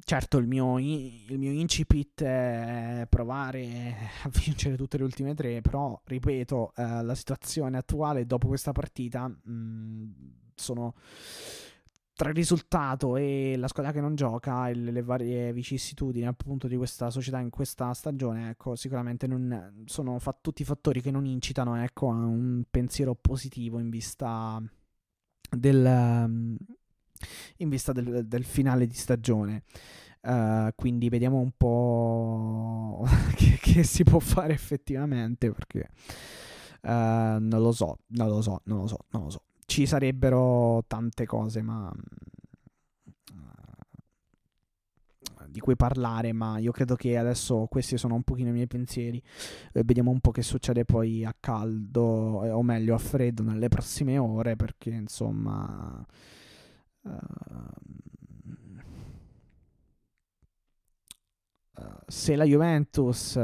certo 0.06 0.38
il 0.38 0.48
mio, 0.48 0.80
il 0.80 1.38
mio 1.38 1.52
incipit 1.52 2.24
è 2.24 3.06
provare 3.10 3.96
a 4.24 4.30
vincere 4.30 4.76
tutte 4.76 4.98
le 4.98 5.04
ultime 5.04 5.34
tre, 5.34 5.62
però 5.62 6.00
ripeto, 6.04 6.74
uh, 6.76 7.04
la 7.04 7.16
situazione 7.16 7.78
attuale 7.78 8.26
dopo 8.26 8.48
questa 8.48 8.72
partita 8.72 9.28
mh, 9.28 9.42
mm, 9.50 10.12
sono 10.56 10.94
tra 12.16 12.30
il 12.30 12.36
risultato 12.36 13.18
e 13.18 13.56
la 13.58 13.68
squadra 13.68 13.92
che 13.92 14.00
non 14.00 14.16
gioca 14.16 14.70
e 14.70 14.76
le, 14.76 15.02
varie 15.02 15.52
vicissitudini 15.52 16.28
appunto 16.28 16.68
di 16.68 16.78
questa 16.78 17.10
società 17.10 17.39
in 17.39 17.50
questa 17.50 17.92
stagione, 17.94 18.52
ecco, 18.52 18.76
sicuramente 18.76 19.26
non, 19.26 19.84
sono 19.86 20.20
fa- 20.20 20.38
tutti 20.39 20.63
fattori 20.63 21.02
che 21.02 21.12
non 21.12 21.26
incitano 21.26 21.82
ecco, 21.82 22.10
a 22.10 22.13
un 22.13 22.63
pensiero 22.70 23.16
positivo 23.16 23.80
in 23.80 23.89
vista 23.89 24.62
del, 25.50 26.58
in 27.58 27.70
vista 27.70 27.92
del, 27.92 28.26
del 28.26 28.44
finale 28.44 28.88
di 28.88 28.96
stagione. 28.96 29.64
Uh, 30.22 30.70
quindi 30.76 31.10
vediamo 31.10 31.40
un 31.40 31.52
po' 31.58 33.06
che, 33.36 33.58
che, 33.62 33.84
si 33.84 34.04
può 34.04 34.20
fare 34.20 34.54
effettivamente 34.54 35.52
perché 35.52 35.90
Uh, 36.86 37.40
non 37.40 37.62
lo 37.62 37.72
so, 37.72 38.00
non 38.08 38.28
lo 38.28 38.42
so, 38.42 38.60
non 38.66 38.80
lo 38.80 38.88
so, 38.88 38.98
non 39.12 39.24
lo 39.24 39.30
so. 39.30 39.44
Ci 39.66 39.86
sarebbero 39.86 40.84
tante 40.86 41.26
cose, 41.26 41.62
ma 41.62 41.90
di 45.54 45.60
cui 45.60 45.76
parlare, 45.76 46.34
ma 46.34 46.58
io 46.58 46.72
credo 46.72 46.96
che 46.96 47.16
adesso 47.16 47.68
questi 47.70 47.96
sono 47.98 48.16
un 48.16 48.24
pochino 48.24 48.50
i 48.50 48.54
miei 48.54 48.68
pensieri. 48.68 49.22
Eh, 49.72 49.84
vediamo 49.86 50.10
un 50.10 50.20
po' 50.20 50.32
che 50.32 50.42
succede 50.42 50.84
poi 50.84 51.24
a 51.24 51.36
caldo, 51.40 52.44
eh, 52.44 52.50
o 52.50 52.64
meglio 52.64 52.96
a 52.96 52.98
freddo 52.98 53.44
nelle 53.44 53.70
prossime 53.70 54.18
ore, 54.18 54.56
perché 54.56 54.90
insomma... 54.90 56.06
Uh, 57.04 57.12
se 62.08 62.36
la 62.36 62.46
Juventus 62.46 63.38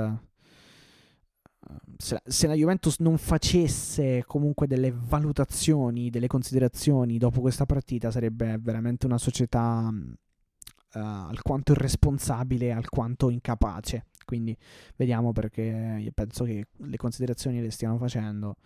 se 1.97 2.13
la, 2.13 2.21
se 2.25 2.47
la, 2.47 2.53
Juventus 2.53 2.99
non 2.99 3.17
facesse 3.17 4.23
comunque 4.25 4.67
delle 4.67 4.91
valutazioni, 4.91 6.09
delle 6.09 6.27
considerazioni 6.27 7.17
dopo 7.17 7.41
questa 7.41 7.65
partita, 7.65 8.09
sarebbe 8.11 8.57
veramente 8.59 9.05
una 9.05 9.17
società 9.17 9.91
uh, 9.91 10.99
alquanto 10.99 11.73
irresponsabile, 11.73 12.71
alquanto 12.71 13.29
incapace. 13.29 14.05
Quindi 14.25 14.55
vediamo 14.95 15.31
perché 15.31 16.11
penso 16.13 16.43
che 16.43 16.67
le 16.77 16.97
considerazioni 16.97 17.61
le 17.61 17.71
stiano 17.71 17.97
facendo. 17.97 18.57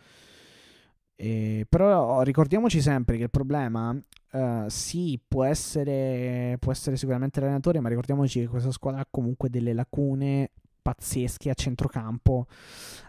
E, 1.15 1.65
però 1.69 2.21
ricordiamoci 2.21 2.82
sempre 2.82 3.17
che 3.17 3.23
il 3.23 3.30
problema, 3.30 3.91
uh, 3.91 4.65
sì, 4.67 5.19
può 5.26 5.43
essere, 5.43 6.58
può 6.60 6.71
essere 6.71 6.95
sicuramente 6.95 7.39
l'allenatore, 7.39 7.80
ma 7.80 7.89
ricordiamoci 7.89 8.41
che 8.41 8.47
questa 8.47 8.71
squadra 8.71 9.02
ha 9.02 9.08
comunque 9.10 9.49
delle 9.49 9.73
lacune 9.73 10.52
pazzesche 10.82 11.49
a 11.49 11.54
centrocampo 11.54 12.47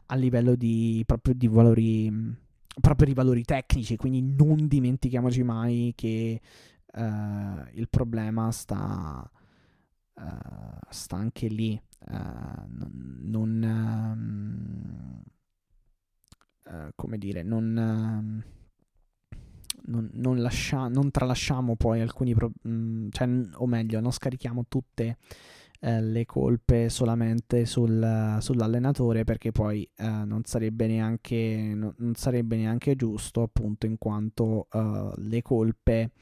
a 0.07 0.15
livello 0.15 0.55
di 0.55 1.03
proprio 1.05 1.35
di 1.35 1.49
valori 1.49 2.43
proprio 2.81 3.09
di 3.09 3.15
valori 3.15 3.43
tecnici 3.43 3.97
quindi 3.97 4.23
non 4.23 4.69
dimentichiamoci 4.69 5.43
mai 5.43 5.93
che 5.97 6.41
uh, 6.95 7.65
il 7.73 7.89
problema 7.89 8.51
sta, 8.51 9.29
uh, 10.15 10.79
sta 10.89 11.17
anche 11.17 11.49
lì. 11.49 11.81
Uh, 12.07 12.67
non, 12.69 13.19
non 13.23 15.23
come 16.95 17.19
dire, 17.19 17.43
non, 17.43 17.73
non, 19.87 20.11
non, 20.13 20.39
lascia, 20.41 20.89
non 20.89 21.11
tralasciamo 21.11 21.77
poi 21.77 22.01
alcuni, 22.01 22.35
pro- 22.35 22.53
mm, 22.67 23.09
cioè, 23.11 23.29
o 23.55 23.67
meglio, 23.67 24.01
non 24.01 24.13
scarichiamo 24.13 24.67
tutte 24.69 25.17
le 25.85 26.25
colpe 26.25 26.89
solamente 26.89 27.67
sul, 27.67 28.39
sull'allenatore 28.41 29.25
perché 29.25 29.53
poi 29.53 29.87
eh, 29.97 30.07
non, 30.07 30.41
sarebbe 30.45 30.87
neanche, 30.87 31.73
no, 31.75 31.93
non 31.99 32.15
sarebbe 32.15 32.57
neanche 32.57 32.97
giusto 32.97 33.43
appunto 33.43 33.85
in 33.85 33.99
quanto 33.99 34.67
uh, 34.73 35.13
le 35.17 35.43
colpe 35.43 36.13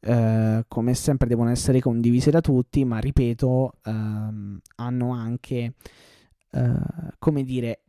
eh, 0.00 0.64
come 0.68 0.94
sempre 0.94 1.26
devono 1.28 1.50
essere 1.50 1.80
condivise 1.80 2.30
da 2.30 2.40
tutti, 2.40 2.84
ma 2.84 2.98
ripeto, 2.98 3.72
ehm, 3.84 4.60
hanno 4.76 5.12
anche, 5.12 5.74
eh, 6.50 6.72
come 7.18 7.42
dire, 7.42 7.70
eh, 7.70 7.80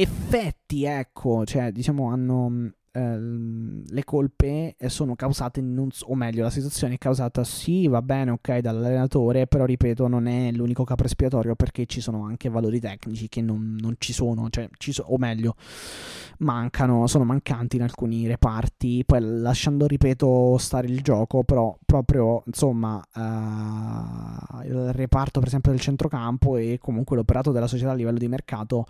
effetti, 0.00 0.84
ecco, 0.84 1.44
cioè 1.44 1.72
diciamo 1.72 2.08
hanno 2.10 2.72
Ehm, 2.98 3.84
le 3.86 4.04
colpe 4.04 4.74
sono 4.86 5.14
causate, 5.14 5.60
non, 5.60 5.88
o 6.06 6.14
meglio, 6.14 6.42
la 6.42 6.50
situazione 6.50 6.94
è 6.94 6.98
causata, 6.98 7.44
sì, 7.44 7.86
va 7.86 8.02
bene, 8.02 8.32
ok, 8.32 8.58
dall'allenatore, 8.58 9.46
però 9.46 9.64
ripeto, 9.64 10.08
non 10.08 10.26
è 10.26 10.50
l'unico 10.52 10.84
capo 10.84 11.04
espiatorio 11.04 11.54
perché 11.54 11.86
ci 11.86 12.00
sono 12.00 12.24
anche 12.24 12.48
valori 12.48 12.80
tecnici 12.80 13.28
che 13.28 13.40
non, 13.40 13.76
non 13.78 13.94
ci 13.98 14.12
sono, 14.12 14.48
cioè, 14.50 14.68
ci 14.78 14.92
so, 14.92 15.04
o 15.08 15.16
meglio, 15.18 15.54
mancano, 16.38 17.06
sono 17.06 17.24
mancanti 17.24 17.76
in 17.76 17.82
alcuni 17.82 18.26
reparti, 18.26 19.04
poi 19.06 19.20
lasciando, 19.22 19.86
ripeto, 19.86 20.56
stare 20.58 20.88
il 20.88 21.00
gioco, 21.00 21.44
però 21.44 21.76
proprio, 21.84 22.42
insomma, 22.46 22.96
uh, 23.14 24.62
il 24.66 24.92
reparto, 24.92 25.38
per 25.38 25.48
esempio, 25.48 25.70
del 25.70 25.80
centrocampo 25.80 26.56
e 26.56 26.78
comunque 26.80 27.16
l'operato 27.16 27.52
della 27.52 27.66
società 27.68 27.92
a 27.92 27.94
livello 27.94 28.18
di 28.18 28.28
mercato 28.28 28.86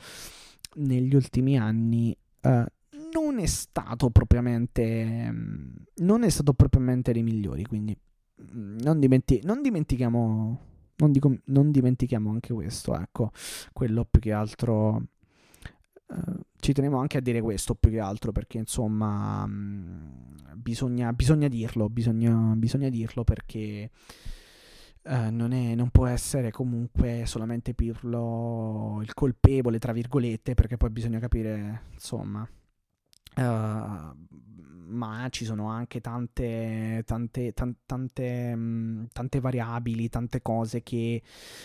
negli 0.78 1.14
ultimi 1.14 1.58
anni 1.58 2.16
uh, 2.42 2.64
non 3.12 3.38
è 3.38 3.46
stato 3.46 4.10
propriamente 4.10 5.32
non 5.96 6.22
è 6.22 6.28
stato 6.28 6.52
propriamente 6.52 7.12
dei 7.12 7.22
migliori 7.22 7.64
quindi 7.64 7.96
mm, 8.54 8.78
non, 8.80 9.00
dimenti- 9.00 9.40
non 9.44 9.62
dimentichiamo 9.62 10.66
non, 10.98 11.12
dico, 11.12 11.36
non, 11.46 11.70
dimentichiamo 11.70 12.30
anche 12.30 12.52
questo 12.52 12.94
ecco. 12.98 13.30
Quello 13.72 14.04
più 14.04 14.20
che 14.20 14.32
altro 14.32 15.02
uh, 16.06 16.40
ci 16.58 16.72
tenevo 16.72 16.96
anche 16.98 17.18
a 17.18 17.20
dire 17.20 17.40
questo 17.40 17.74
più 17.74 17.90
che 17.90 18.00
altro 18.00 18.32
perché 18.32 18.58
insomma 18.58 19.44
um, 19.44 20.34
bisogna, 20.54 21.12
bisogna 21.12 21.48
dirlo 21.48 21.88
bisogna, 21.88 22.32
bisogna 22.56 22.88
dirlo 22.88 23.24
perché 23.24 23.90
Uh, 25.08 25.30
non, 25.30 25.52
è, 25.52 25.74
non, 25.74 25.88
può 25.88 26.06
essere 26.06 26.50
comunque 26.50 27.22
solamente 27.24 27.72
Pirlo 27.72 29.00
il 29.02 29.14
colpevole, 29.14 29.78
tra 29.78 29.92
virgolette, 29.92 30.52
perché 30.54 30.76
poi 30.76 30.90
bisogna 30.90 31.18
capire, 31.18 31.84
insomma, 31.94 32.46
Uh, 33.38 34.16
ma 34.88 35.28
ci 35.30 35.44
sono 35.44 35.68
anche 35.68 36.00
tante, 36.00 37.02
tante, 37.06 37.52
tante, 37.52 37.78
tante, 37.86 38.56
mm, 38.56 39.04
tante 39.12 39.40
variabili, 39.40 40.08
tante 40.08 40.42
cose 40.42 40.82
che 40.82 41.22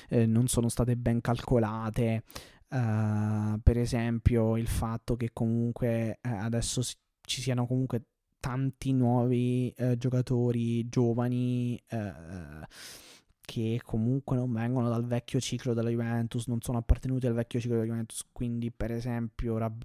eh, 0.09 0.25
non 0.25 0.47
sono 0.47 0.69
state 0.69 0.95
ben 0.97 1.21
calcolate. 1.21 2.23
Uh, 2.69 3.59
per 3.61 3.77
esempio, 3.77 4.57
il 4.57 4.67
fatto 4.67 5.15
che 5.15 5.29
comunque 5.33 6.19
eh, 6.21 6.29
adesso 6.29 6.81
si, 6.81 6.95
ci 7.21 7.41
siano 7.41 7.65
comunque 7.65 8.03
tanti 8.39 8.91
nuovi 8.93 9.69
eh, 9.77 9.97
giocatori 9.97 10.89
giovani 10.89 11.81
eh, 11.87 12.13
che 13.45 13.81
comunque 13.83 14.37
non 14.37 14.51
vengono 14.51 14.89
dal 14.89 15.05
vecchio 15.05 15.39
ciclo 15.39 15.73
della 15.73 15.89
Juventus, 15.89 16.47
non 16.47 16.61
sono 16.61 16.77
appartenuti 16.77 17.27
al 17.27 17.33
vecchio 17.33 17.59
ciclo 17.59 17.75
della 17.75 17.87
Juventus, 17.87 18.25
quindi 18.31 18.71
per 18.71 18.91
esempio, 18.91 19.57
Rab- 19.57 19.83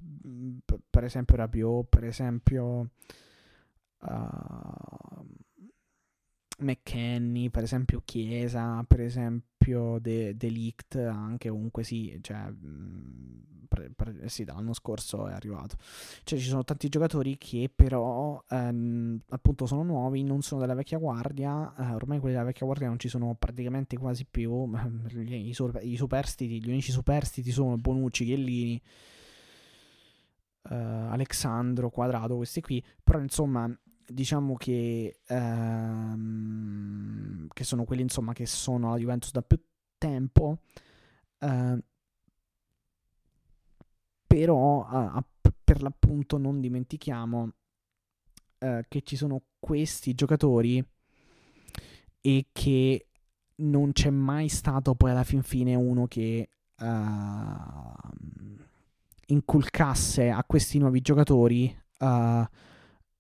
per 0.89 1.05
esempio 1.05 1.37
Rabiot, 1.37 1.87
per 1.89 2.05
esempio 2.05 2.91
uh, 4.01 5.27
McKenny, 6.59 7.51
per 7.51 7.63
esempio 7.63 8.03
Chiesa, 8.05 8.83
per 8.87 9.01
esempio 9.01 9.99
De, 10.01 10.37
Delict, 10.37 10.97
anche 10.97 11.49
comunque 11.51 11.83
sì, 11.85 12.19
cioè, 12.21 12.53
pre, 13.69 13.91
pre, 13.95 14.29
sì, 14.29 14.45
dall'anno 14.45 14.73
scorso 14.73 15.29
è 15.29 15.33
arrivato. 15.33 15.77
Cioè 16.25 16.39
ci 16.39 16.49
sono 16.49 16.65
tanti 16.65 16.89
giocatori 16.89 17.37
che 17.39 17.71
però 17.75 18.43
ehm, 18.49 19.21
appunto 19.29 19.67
sono 19.67 19.83
nuovi, 19.83 20.23
non 20.25 20.43
sono 20.43 20.61
della 20.61 20.75
vecchia 20.75 20.99
guardia, 20.99 21.75
eh, 21.77 21.95
ormai 21.95 22.19
quelli 22.19 22.35
della 22.35 22.47
vecchia 22.47 22.67
guardia 22.67 22.89
non 22.89 22.99
ci 22.99 23.09
sono 23.09 23.35
praticamente 23.39 23.97
quasi 23.97 24.25
più, 24.25 24.71
i, 25.15 25.53
super, 25.53 25.85
i 25.85 25.97
superstiti, 25.97 26.63
gli 26.63 26.69
unici 26.69 26.91
superstiti 26.91 27.51
sono 27.51 27.77
Bonucci, 27.77 28.25
Chiellini. 28.25 28.83
Uh, 30.71 30.75
Alexandro 30.75 31.89
Quadrato, 31.89 32.37
questi 32.37 32.61
qui, 32.61 32.85
però 33.03 33.21
insomma 33.21 33.75
diciamo 34.11 34.57
che, 34.57 35.21
ehm, 35.27 36.69
che 37.53 37.65
sono 37.65 37.85
quelli 37.85 38.03
insomma 38.03 38.33
che 38.33 38.47
sono 38.47 38.89
alla 38.89 38.99
Juventus 38.99 39.31
da 39.33 39.43
più 39.43 39.61
tempo 39.99 40.61
eh, 41.39 41.83
però 44.27 44.85
a, 44.87 45.25
per 45.65 45.83
l'appunto 45.83 46.39
non 46.39 46.61
dimentichiamo 46.61 47.53
eh, 48.59 48.85
che 48.89 49.03
ci 49.03 49.17
sono 49.17 49.43
questi 49.59 50.15
giocatori 50.15 50.85
e 52.21 52.47
che 52.53 53.07
non 53.57 53.93
c'è 53.93 54.11
mai 54.11 54.49
stato 54.49 54.95
poi 54.95 55.11
alla 55.11 55.25
fin 55.25 55.43
fine 55.43 55.75
uno 55.75 56.07
che 56.07 56.49
uh, 56.77 56.87
inculcasse 59.27 60.31
a 60.31 60.45
questi 60.45 60.79
nuovi 60.79 61.01
giocatori 61.01 61.77
uh, 61.99 62.45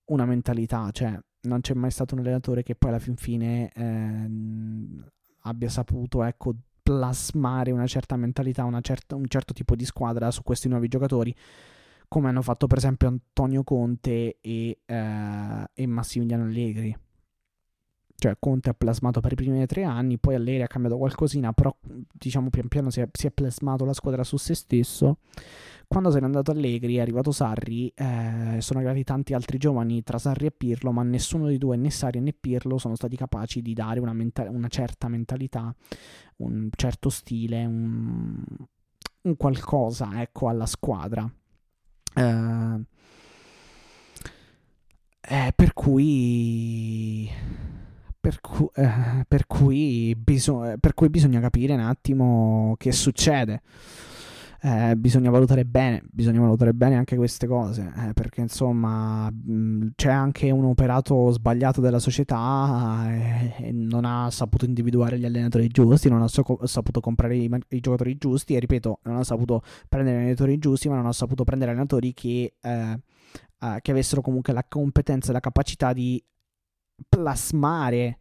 una 0.09 0.25
mentalità, 0.25 0.91
cioè 0.91 1.19
non 1.43 1.61
c'è 1.61 1.75
mai 1.75 1.91
stato 1.91 2.15
un 2.15 2.21
allenatore 2.21 2.63
che 2.63 2.75
poi 2.75 2.91
alla 2.91 2.99
fin 2.99 3.17
fine 3.17 3.71
ehm, 3.75 5.07
abbia 5.43 5.69
saputo 5.69 6.23
ecco, 6.23 6.55
plasmare 6.83 7.71
una 7.71 7.87
certa 7.87 8.17
mentalità, 8.17 8.65
una 8.65 8.81
certa, 8.81 9.15
un 9.15 9.27
certo 9.29 9.53
tipo 9.53 9.77
di 9.77 9.85
squadra 9.85 10.31
su 10.31 10.43
questi 10.43 10.69
nuovi 10.69 10.89
giocatori, 10.89 11.35
come 12.09 12.29
hanno 12.29 12.43
fatto 12.43 12.67
per 12.67 12.79
esempio 12.79 13.09
Antonio 13.09 13.63
Conte 13.63 14.39
e, 14.41 14.79
eh, 14.85 15.71
e 15.75 15.87
Massimiliano 15.87 16.45
Allegri. 16.45 16.97
Cioè 18.21 18.37
Conte 18.41 18.71
ha 18.71 18.75
plasmato 18.75 19.21
per 19.21 19.33
i 19.33 19.37
primi 19.37 19.65
tre 19.67 19.85
anni, 19.85 20.19
poi 20.19 20.35
Allegri 20.35 20.63
ha 20.63 20.67
cambiato 20.67 20.99
qualcosina, 20.99 21.53
però 21.53 21.75
diciamo 22.13 22.51
pian 22.51 22.67
piano 22.67 22.91
si 22.91 23.01
è, 23.01 23.09
si 23.13 23.29
è 23.29 23.31
plasmato 23.31 23.85
la 23.85 23.93
squadra 23.93 24.25
su 24.25 24.37
se 24.37 24.55
stesso 24.55 25.19
quando 25.89 26.11
se 26.11 26.19
n'è 26.19 26.27
andato 26.27 26.51
Allegri, 26.51 26.97
è 26.97 27.01
arrivato 27.01 27.33
Sarri, 27.33 27.91
eh, 27.95 28.59
sono 28.61 28.79
arrivati 28.81 29.05
tanti 29.05 29.33
altri 29.33 29.57
giovani 29.57 30.03
tra 30.03 30.19
Sarri 30.19 30.45
e 30.45 30.51
Pirlo, 30.51 30.93
ma 30.93 31.03
nessuno 31.03 31.47
dei 31.47 31.57
due, 31.57 31.77
né 31.77 31.89
Sarri 31.89 32.21
né 32.21 32.35
Pirlo, 32.35 32.77
sono 32.77 32.95
stati 32.95 33.17
capaci 33.17 33.63
di 33.63 33.73
dare 33.73 33.99
una, 33.99 34.13
menta- 34.13 34.51
una 34.51 34.69
certa 34.69 35.09
mentalità, 35.09 35.75
un 36.37 36.69
certo 36.77 37.09
stile, 37.09 37.65
un, 37.65 38.45
un 39.23 39.37
qualcosa 39.39 40.21
ecco, 40.21 40.49
alla 40.49 40.67
squadra. 40.67 41.23
Uh, 42.15 42.85
eh, 45.21 45.53
per 45.57 45.73
cui 45.73 47.31
per, 48.29 48.41
cu- 48.41 48.71
eh, 48.75 49.25
per, 49.27 49.47
cui 49.47 50.15
biso- 50.15 50.75
per, 50.79 50.93
cui 50.93 51.09
bisogna 51.09 51.41
capire 51.41 51.73
un 51.73 51.81
attimo 51.81 52.75
che 52.79 52.93
succede. 52.93 53.63
Eh, 54.61 54.97
bisogna 54.97 55.31
valutare 55.31 55.65
bene, 55.65 56.03
bisogna 56.11 56.41
valutare 56.41 56.75
bene 56.75 56.97
anche 56.97 57.15
queste 57.15 57.47
cose, 57.47 57.93
eh, 57.97 58.13
perché 58.13 58.41
insomma 58.41 59.31
mh, 59.31 59.93
c'è 59.95 60.11
anche 60.11 60.51
un 60.51 60.65
operato 60.65 61.31
sbagliato 61.31 61.81
della 61.81 62.01
società 62.01 63.07
eh, 63.09 63.55
e 63.69 63.73
non 63.73 64.05
ha 64.05 64.29
saputo 64.33 64.65
individuare 64.65 65.17
gli 65.17 65.25
allenatori 65.25 65.69
giusti, 65.69 66.09
non 66.09 66.23
ha 66.23 66.29
so- 66.29 66.59
saputo 66.65 66.99
comprare 66.99 67.37
i, 67.37 67.49
i, 67.69 67.81
giocatori 67.81 68.17
giusti 68.19 68.57
e 68.57 68.59
ripeto, 68.59 68.99
non 69.05 69.19
ha 69.19 69.25
saputo 69.25 69.63
prendere 69.89 70.17
gli 70.17 70.21
allenatori 70.23 70.59
giusti, 70.59 70.89
ma 70.89 70.97
non 70.97 71.07
ha 71.07 71.13
saputo 71.13 71.45
prendere 71.45 71.71
allenatori 71.71 72.13
che, 72.13 72.55
eh, 72.61 73.01
eh, 73.61 73.79
che 73.81 73.91
avessero 73.93 74.23
comunque 74.23 74.53
la 74.53 74.65
competenza 74.69 75.31
e 75.31 75.35
la 75.35 75.41
capacità 75.41 75.93
di 75.93 76.21
plasmare 77.09 78.21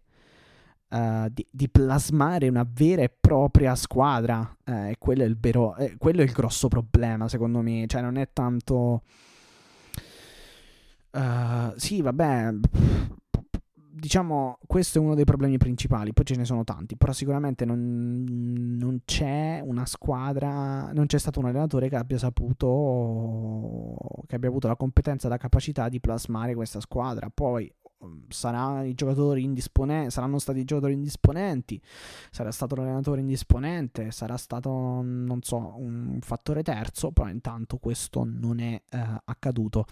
Uh, 0.89 1.27
di, 1.29 1.45
di, 1.51 1.67
plasmare 1.67 2.47
una 2.47 2.65
vera 2.65 3.01
e 3.01 3.09
propria 3.09 3.75
squadra. 3.75 4.57
Eh, 4.63 4.95
quello, 4.97 5.25
è 5.25 5.35
vero, 5.35 5.75
eh, 5.75 5.97
quello, 5.97 6.21
è 6.21 6.23
il 6.23 6.31
grosso 6.31 6.69
problema, 6.69 7.27
secondo 7.27 7.59
me. 7.59 7.83
Cioè, 7.87 8.01
non 8.01 8.15
è 8.15 8.29
tanto. 8.31 9.01
Uh, 11.11 11.73
sì, 11.75 12.01
vabbè. 12.01 12.53
Diciamo, 13.97 14.59
questo 14.65 14.99
è 14.99 15.01
uno 15.01 15.13
dei 15.13 15.25
problemi 15.25 15.57
principali. 15.57 16.13
Poi 16.13 16.23
ce 16.23 16.35
ne 16.35 16.45
sono 16.45 16.63
tanti. 16.63 16.95
Però 16.95 17.11
sicuramente 17.11 17.65
non, 17.65 18.23
non 18.79 19.01
c'è 19.03 19.59
una 19.61 19.85
squadra. 19.85 20.93
Non 20.93 21.07
c'è 21.07 21.19
stato 21.19 21.39
un 21.39 21.47
allenatore 21.47 21.89
che 21.89 21.97
abbia 21.97 22.17
saputo. 22.17 23.93
Che 24.25 24.35
abbia 24.35 24.47
avuto 24.47 24.69
la 24.69 24.77
competenza 24.77 25.27
la 25.27 25.35
capacità 25.35 25.89
di 25.89 25.99
plasmare 25.99 26.55
questa 26.55 26.79
squadra. 26.79 27.29
Poi, 27.33 27.69
sarà 28.29 28.83
i 28.83 28.93
giocatori 28.93 29.43
indisponenti, 29.43 30.11
saranno 30.11 30.39
stati 30.39 30.59
i 30.59 30.65
giocatori 30.65 30.93
indisponenti, 30.93 31.81
sarà 32.31 32.51
stato 32.51 32.75
l'allenatore 32.75 33.21
indisponente, 33.21 34.11
sarà 34.11 34.37
stato, 34.37 34.69
non 35.01 35.39
so, 35.41 35.73
un 35.77 36.19
fattore 36.21 36.63
terzo, 36.63 37.11
però 37.11 37.27
intanto 37.29 37.77
questo 37.77 38.23
non 38.23 38.59
è 38.59 38.81
eh, 38.89 39.21
accaduto. 39.25 39.85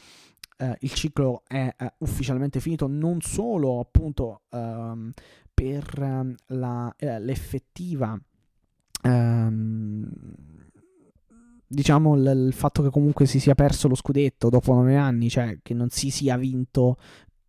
Eh, 0.57 0.77
il 0.81 0.91
ciclo 0.93 1.43
è 1.47 1.73
eh, 1.77 1.93
ufficialmente 1.99 2.61
finito 2.61 2.87
non 2.87 3.19
solo 3.19 3.81
appunto 3.81 4.43
ehm, 4.51 5.11
per 5.53 5.99
ehm, 6.01 6.35
la, 6.47 6.93
eh, 6.97 7.19
l'effettiva 7.19 8.17
ehm, 9.01 10.09
diciamo 11.67 12.15
l- 12.15 12.45
il 12.47 12.53
fatto 12.53 12.81
che 12.81 12.89
comunque 12.89 13.25
si 13.25 13.39
sia 13.39 13.55
perso 13.55 13.87
lo 13.87 13.95
scudetto 13.95 14.49
dopo 14.49 14.73
nove 14.73 14.95
anni, 14.95 15.29
cioè 15.29 15.59
che 15.61 15.73
non 15.73 15.89
si 15.89 16.09
sia 16.09 16.37
vinto 16.37 16.97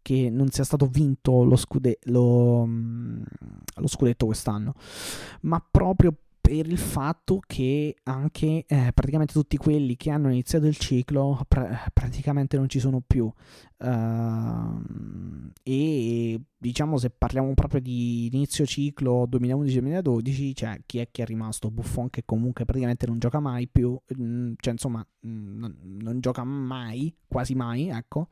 che 0.06 0.30
non 0.30 0.50
sia 0.50 0.62
stato 0.62 0.86
vinto 0.86 1.42
lo, 1.42 1.56
scude- 1.56 1.98
lo, 2.04 2.64
mm, 2.64 3.22
lo 3.74 3.88
scudetto 3.88 4.26
quest'anno, 4.26 4.74
ma 5.40 5.60
proprio 5.68 6.16
per 6.40 6.68
il 6.68 6.78
fatto 6.78 7.40
che 7.44 7.96
anche 8.04 8.64
eh, 8.68 8.92
praticamente 8.94 9.32
tutti 9.32 9.56
quelli 9.56 9.96
che 9.96 10.12
hanno 10.12 10.30
iniziato 10.30 10.66
il 10.66 10.76
ciclo 10.76 11.40
pr- 11.48 11.90
praticamente 11.92 12.56
non 12.56 12.68
ci 12.68 12.78
sono 12.78 13.02
più. 13.04 13.28
Uh, 13.78 14.80
e 15.64 16.40
diciamo 16.56 16.98
se 16.98 17.10
parliamo 17.10 17.52
proprio 17.54 17.80
di 17.80 18.26
inizio 18.26 18.64
ciclo 18.64 19.26
2011-2012, 19.28 20.54
cioè 20.54 20.80
chi 20.86 20.98
è 20.98 21.08
che 21.10 21.24
è 21.24 21.26
rimasto? 21.26 21.68
Buffon 21.72 22.10
che 22.10 22.22
comunque 22.24 22.64
praticamente 22.64 23.06
non 23.06 23.18
gioca 23.18 23.40
mai 23.40 23.66
più, 23.66 23.98
mm, 24.16 24.52
cioè 24.58 24.72
insomma 24.72 25.04
mm, 25.26 25.58
non, 25.58 25.76
non 25.82 26.20
gioca 26.20 26.44
mai, 26.44 27.12
quasi 27.26 27.56
mai, 27.56 27.88
ecco 27.88 28.28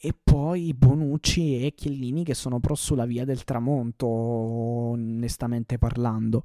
e 0.00 0.14
poi 0.22 0.72
Bonucci 0.74 1.64
e 1.64 1.74
Chiellini 1.74 2.22
che 2.24 2.34
sono 2.34 2.60
però 2.60 2.74
sulla 2.74 3.04
via 3.04 3.24
del 3.24 3.42
tramonto, 3.44 4.06
onestamente 4.06 5.78
parlando. 5.78 6.44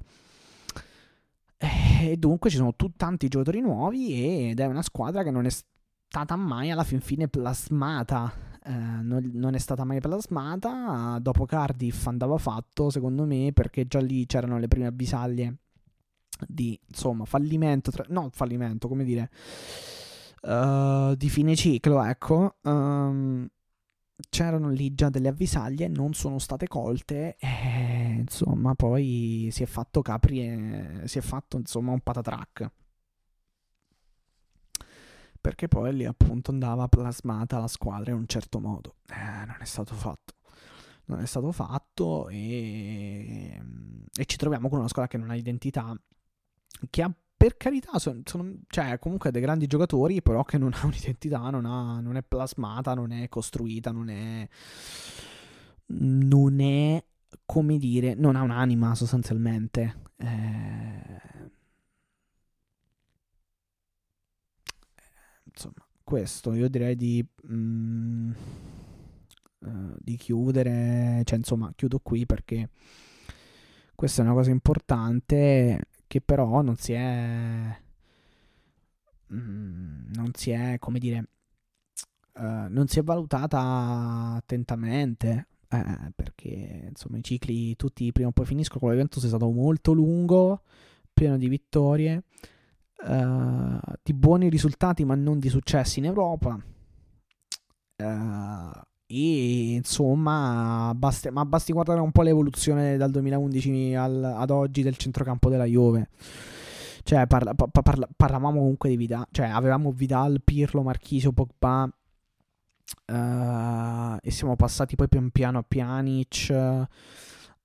E 1.56 2.16
dunque 2.18 2.50
ci 2.50 2.56
sono 2.56 2.74
t- 2.74 2.90
tanti 2.96 3.28
giocatori 3.28 3.60
nuovi 3.60 4.48
ed 4.50 4.58
è 4.58 4.66
una 4.66 4.82
squadra 4.82 5.22
che 5.22 5.30
non 5.30 5.46
è 5.46 5.50
stata 5.50 6.36
mai 6.36 6.70
alla 6.70 6.84
fin 6.84 7.00
fine 7.00 7.28
plasmata. 7.28 8.32
Eh, 8.64 8.72
non, 8.72 9.30
non, 9.34 9.54
è 9.54 9.58
stata 9.58 9.84
mai 9.84 10.00
plasmata. 10.00 11.18
Dopo 11.20 11.46
Cardiff 11.46 12.06
andava 12.08 12.36
fatto, 12.38 12.90
secondo 12.90 13.24
me, 13.24 13.52
perché 13.52 13.86
già 13.86 14.00
lì 14.00 14.26
c'erano 14.26 14.58
le 14.58 14.68
prime 14.68 14.86
avvisaglie 14.86 15.58
di 16.48 16.78
insomma 16.88 17.24
fallimento. 17.24 17.90
Tra- 17.92 18.06
no, 18.08 18.30
fallimento, 18.32 18.88
come 18.88 19.04
dire 19.04 19.30
uh, 20.44 21.14
di 21.14 21.28
fine 21.28 21.56
ciclo, 21.56 22.02
ecco, 22.02 22.56
um, 22.62 23.48
c'erano 24.28 24.70
lì 24.70 24.94
già 24.94 25.08
delle 25.08 25.28
avvisaglie, 25.28 25.88
non 25.88 26.14
sono 26.14 26.38
state 26.38 26.68
colte 26.68 27.36
e 27.38 28.16
insomma 28.18 28.74
poi 28.74 29.48
si 29.50 29.62
è 29.62 29.66
fatto 29.66 30.02
Capri 30.02 30.40
e 30.40 31.08
si 31.08 31.18
è 31.18 31.20
fatto 31.20 31.56
insomma 31.56 31.92
un 31.92 32.00
patatrack. 32.00 32.70
Perché 35.40 35.68
poi 35.68 35.94
lì 35.94 36.06
appunto 36.06 36.50
andava 36.52 36.88
plasmata 36.88 37.58
la 37.58 37.68
squadra 37.68 38.12
in 38.12 38.16
un 38.18 38.26
certo 38.26 38.60
modo. 38.60 38.96
Eh, 39.08 39.44
non 39.44 39.56
è 39.60 39.64
stato 39.64 39.94
fatto. 39.94 40.34
Non 41.06 41.20
è 41.20 41.26
stato 41.26 41.52
fatto 41.52 42.28
e, 42.30 43.60
e 44.16 44.24
ci 44.24 44.38
troviamo 44.38 44.70
con 44.70 44.78
una 44.78 44.88
squadra 44.88 45.10
che 45.10 45.18
non 45.18 45.28
ha 45.28 45.36
identità, 45.36 45.94
che 46.88 47.02
ha 47.02 47.14
per 47.36 47.56
carità, 47.56 47.98
sono, 47.98 48.20
sono 48.24 48.54
cioè, 48.68 48.98
comunque 48.98 49.30
dei 49.30 49.40
grandi 49.40 49.66
giocatori, 49.66 50.22
però 50.22 50.44
che 50.44 50.58
non 50.58 50.72
ha 50.74 50.86
un'identità, 50.86 51.50
non, 51.50 51.64
ha, 51.66 52.00
non 52.00 52.16
è 52.16 52.22
plasmata, 52.22 52.94
non 52.94 53.12
è 53.12 53.28
costruita, 53.28 53.90
non 53.90 54.08
è... 54.08 54.48
Non 55.86 56.60
è, 56.60 57.04
come 57.44 57.76
dire, 57.78 58.14
non 58.14 58.36
ha 58.36 58.42
un'anima 58.42 58.94
sostanzialmente. 58.94 60.02
Eh, 60.16 61.50
insomma, 65.44 65.86
questo 66.02 66.54
io 66.54 66.68
direi 66.68 66.96
di... 66.96 67.24
Mm, 67.52 68.32
uh, 69.58 69.94
di 69.98 70.16
chiudere, 70.16 71.22
cioè 71.24 71.38
insomma, 71.38 71.72
chiudo 71.74 71.98
qui 72.00 72.26
perché 72.26 72.70
questa 73.94 74.22
è 74.22 74.24
una 74.24 74.34
cosa 74.34 74.50
importante 74.50 75.86
che 76.14 76.20
però 76.20 76.62
non 76.62 76.76
si 76.76 76.92
è 76.92 77.76
mm, 79.32 80.12
non 80.12 80.30
si 80.32 80.50
è 80.52 80.76
come 80.78 81.00
dire 81.00 81.28
uh, 82.34 82.68
non 82.68 82.86
si 82.86 83.00
è 83.00 83.02
valutata 83.02 84.34
attentamente 84.36 85.48
eh, 85.68 86.12
perché 86.14 86.86
insomma 86.90 87.18
i 87.18 87.24
cicli 87.24 87.74
tutti 87.74 88.12
prima 88.12 88.28
o 88.28 88.32
poi 88.32 88.46
finiscono 88.46 88.78
con 88.78 88.90
l'evento 88.90 89.18
è 89.18 89.26
stato 89.26 89.50
molto 89.50 89.90
lungo 89.90 90.62
pieno 91.12 91.36
di 91.36 91.48
vittorie 91.48 92.22
uh, 93.08 93.78
di 94.00 94.14
buoni 94.14 94.48
risultati 94.48 95.04
ma 95.04 95.16
non 95.16 95.40
di 95.40 95.48
successi 95.48 95.98
in 95.98 96.04
Europa 96.04 96.64
uh, 97.96 98.80
e 99.14 99.74
insomma, 99.74 100.92
basti, 100.96 101.30
ma 101.30 101.44
basti 101.44 101.72
guardare 101.72 102.00
un 102.00 102.10
po' 102.10 102.22
l'evoluzione 102.22 102.96
dal 102.96 103.12
2011 103.12 103.94
al, 103.94 104.24
ad 104.24 104.50
oggi 104.50 104.82
del 104.82 104.96
centrocampo 104.96 105.48
della 105.48 105.66
Juve. 105.66 106.08
Cioè, 107.04 107.26
parla, 107.26 107.54
parla, 107.54 108.08
parlavamo 108.16 108.58
comunque 108.58 108.88
di 108.88 108.96
Vidal, 108.96 109.26
cioè 109.30 109.46
avevamo 109.46 109.92
Vidal, 109.92 110.40
Pirlo, 110.42 110.82
Marchisio, 110.82 111.32
Pogba. 111.32 111.88
Uh, 113.06 114.16
e 114.20 114.30
siamo 114.30 114.56
passati 114.56 114.94
poi 114.96 115.08
pian 115.08 115.30
piano 115.30 115.58
a 115.58 115.64
Pjanic, 115.66 116.50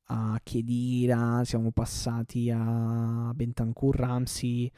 a 0.06 0.40
Chiedira, 0.44 1.44
siamo 1.46 1.72
passati 1.72 2.52
a 2.52 3.32
Bentancur, 3.34 3.96
Ramsey, 3.96 4.72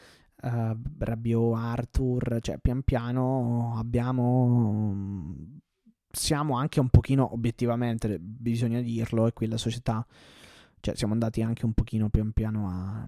uh, 0.43 0.77
Rabiot, 0.99 1.55
Arthur, 1.55 2.37
cioè 2.41 2.57
pian 2.59 2.81
piano 2.83 3.73
abbiamo 3.77 4.95
siamo 6.11 6.57
anche 6.57 6.79
un 6.79 6.89
pochino, 6.89 7.33
obiettivamente, 7.33 8.19
bisogna 8.19 8.81
dirlo, 8.81 9.27
e 9.27 9.33
qui 9.33 9.47
la 9.47 9.57
società, 9.57 10.05
cioè 10.79 10.95
siamo 10.95 11.13
andati 11.13 11.41
anche 11.41 11.65
un 11.65 11.73
pochino 11.73 12.09
pian 12.09 12.31
piano 12.31 12.69
a... 12.69 13.07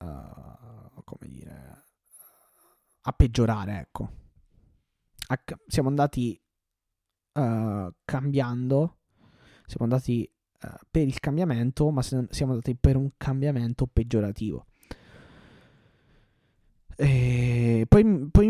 Uh, 0.00 1.02
come 1.04 1.28
dire... 1.28 1.84
a 3.02 3.12
peggiorare, 3.12 3.78
ecco. 3.78 4.12
A, 5.28 5.40
siamo 5.66 5.88
andati 5.88 6.40
uh, 7.32 7.92
cambiando, 8.04 8.98
siamo 9.66 9.84
andati 9.84 10.30
uh, 10.62 10.68
per 10.90 11.06
il 11.06 11.18
cambiamento, 11.20 11.90
ma 11.90 12.02
siamo 12.02 12.52
andati 12.52 12.74
per 12.74 12.96
un 12.96 13.10
cambiamento 13.16 13.86
peggiorativo. 13.86 14.66
E 17.00 17.86
poi, 17.88 18.28
poi 18.30 18.48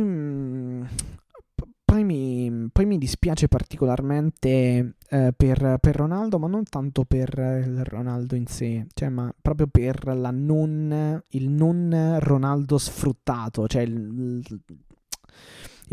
poi 2.72 2.86
mi 2.86 2.98
dispiace 2.98 3.48
particolarmente 3.48 4.94
eh, 5.08 5.32
per, 5.36 5.78
per, 5.80 5.96
Ronaldo, 5.96 6.38
ma 6.38 6.46
non 6.46 6.64
tanto 6.64 7.04
per 7.04 7.32
il 7.64 7.84
Ronaldo 7.84 8.34
in 8.34 8.46
sé, 8.46 8.86
cioè, 8.94 9.08
ma 9.08 9.32
proprio 9.40 9.66
per 9.66 10.06
non, 10.30 11.22
il 11.30 11.48
non 11.48 12.16
Ronaldo 12.20 12.78
sfruttato, 12.78 13.66
cioè 13.66 13.82
il 13.82 14.42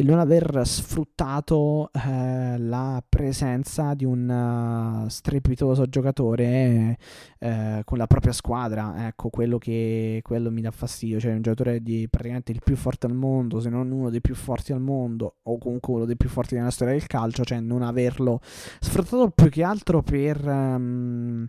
non 0.04 0.20
aver 0.20 0.62
sfruttato 0.66 1.90
eh, 1.94 2.58
la 2.58 3.02
presenza 3.08 3.94
di 3.94 4.04
un 4.04 5.04
uh, 5.06 5.08
strepitoso 5.08 5.88
giocatore 5.88 6.98
eh, 7.40 7.82
con 7.86 7.98
la 7.98 8.06
propria 8.06 8.34
squadra. 8.34 9.08
Ecco, 9.08 9.30
quello 9.30 9.58
che 9.58 10.20
quello 10.22 10.52
mi 10.52 10.62
dà 10.62 10.72
fastidio. 10.72 11.20
Cioè, 11.20 11.34
un 11.34 11.42
giocatore 11.42 11.82
di 11.82 12.08
praticamente 12.10 12.52
il 12.52 12.62
più 12.64 12.76
forte 12.76 13.08
al 13.08 13.14
mondo, 13.14 13.62
se 13.62 13.70
non 13.70 13.90
uno 13.92 14.10
dei 14.10 14.22
più 14.22 14.36
forti 14.36 14.74
al 14.74 14.82
mondo, 14.82 15.38
o 15.44 15.58
comunque 15.58 15.94
uno 15.94 16.06
dei 16.06 16.18
più 16.18 16.28
forti 16.28 16.56
nella 16.56 16.72
storia 16.72 16.94
del 16.94 17.08
calcio, 17.08 17.46
cioè 17.46 17.62
non 17.62 17.82
averlo 17.82 18.42
sfruttato 18.80 19.30
più 19.30 19.50
che 19.50 19.64
altro 19.64 20.02
per. 20.02 20.46
Um, 20.46 21.48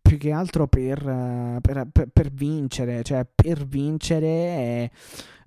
più 0.00 0.16
che 0.16 0.32
altro 0.32 0.66
per, 0.66 1.06
uh, 1.06 1.60
per, 1.60 1.86
per, 1.92 2.08
per, 2.10 2.30
vincere, 2.30 3.02
cioè 3.02 3.26
per 3.26 3.66
vincere 3.66 4.26
e, 4.26 4.90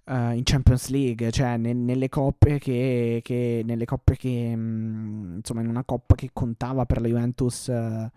uh, 0.05 0.31
in 0.31 0.41
Champions 0.43 0.89
League, 0.89 1.31
cioè 1.31 1.57
ne, 1.57 1.73
nelle 1.73 2.09
coppe 2.09 2.59
che, 2.59 3.21
che, 3.23 3.61
nelle 3.65 3.85
coppe 3.85 4.15
che 4.15 4.55
mh, 4.55 4.59
mm, 4.59 5.35
insomma 5.37 5.61
in 5.61 5.67
una 5.67 5.83
coppa 5.83 6.15
che 6.15 6.29
contava 6.33 6.85
per 6.85 7.01
la 7.01 7.07
Juventus 7.07 7.67
uh, 7.67 8.09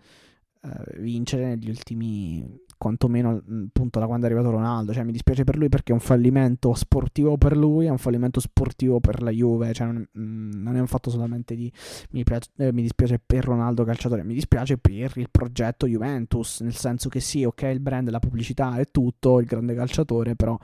uh, 0.67 0.99
vincere 0.99 1.45
negli 1.47 1.69
ultimi 1.69 2.63
quantomeno 2.77 3.41
mm, 3.49 3.65
appunto 3.67 3.99
da 3.99 4.05
quando 4.05 4.25
è 4.25 4.29
arrivato 4.29 4.51
Ronaldo. 4.51 4.93
Cioè 4.93 5.03
mi 5.03 5.11
dispiace 5.11 5.43
per 5.43 5.57
lui 5.57 5.69
perché 5.69 5.91
è 5.91 5.95
un 5.95 6.01
fallimento 6.01 6.73
sportivo 6.73 7.37
per 7.37 7.55
lui 7.55 7.85
è 7.85 7.89
un 7.89 7.97
fallimento 7.97 8.39
sportivo 8.39 8.99
per 8.99 9.21
la 9.21 9.31
Juve. 9.31 9.73
Cioè 9.73 9.87
non, 9.87 10.07
mh, 10.11 10.21
mm, 10.21 10.63
non 10.63 10.75
è 10.75 10.79
un 10.79 10.87
fatto 10.87 11.09
solamente 11.09 11.55
di 11.55 11.71
mi, 12.11 12.23
piace, 12.23 12.49
eh, 12.57 12.73
mi, 12.73 12.81
dispiace 12.81 13.19
per 13.23 13.45
Ronaldo 13.45 13.83
calciatore 13.83 14.23
mi 14.23 14.33
dispiace 14.33 14.77
per 14.77 15.13
il 15.15 15.29
progetto 15.29 15.87
Juventus 15.87 16.61
nel 16.61 16.75
senso 16.75 17.09
che 17.09 17.19
sì 17.19 17.43
ok 17.43 17.61
il 17.63 17.79
brand 17.79 18.09
la 18.09 18.19
pubblicità 18.19 18.77
è 18.77 18.85
tutto 18.85 19.39
il 19.39 19.45
grande 19.45 19.75
calciatore 19.75 20.35
però 20.35 20.57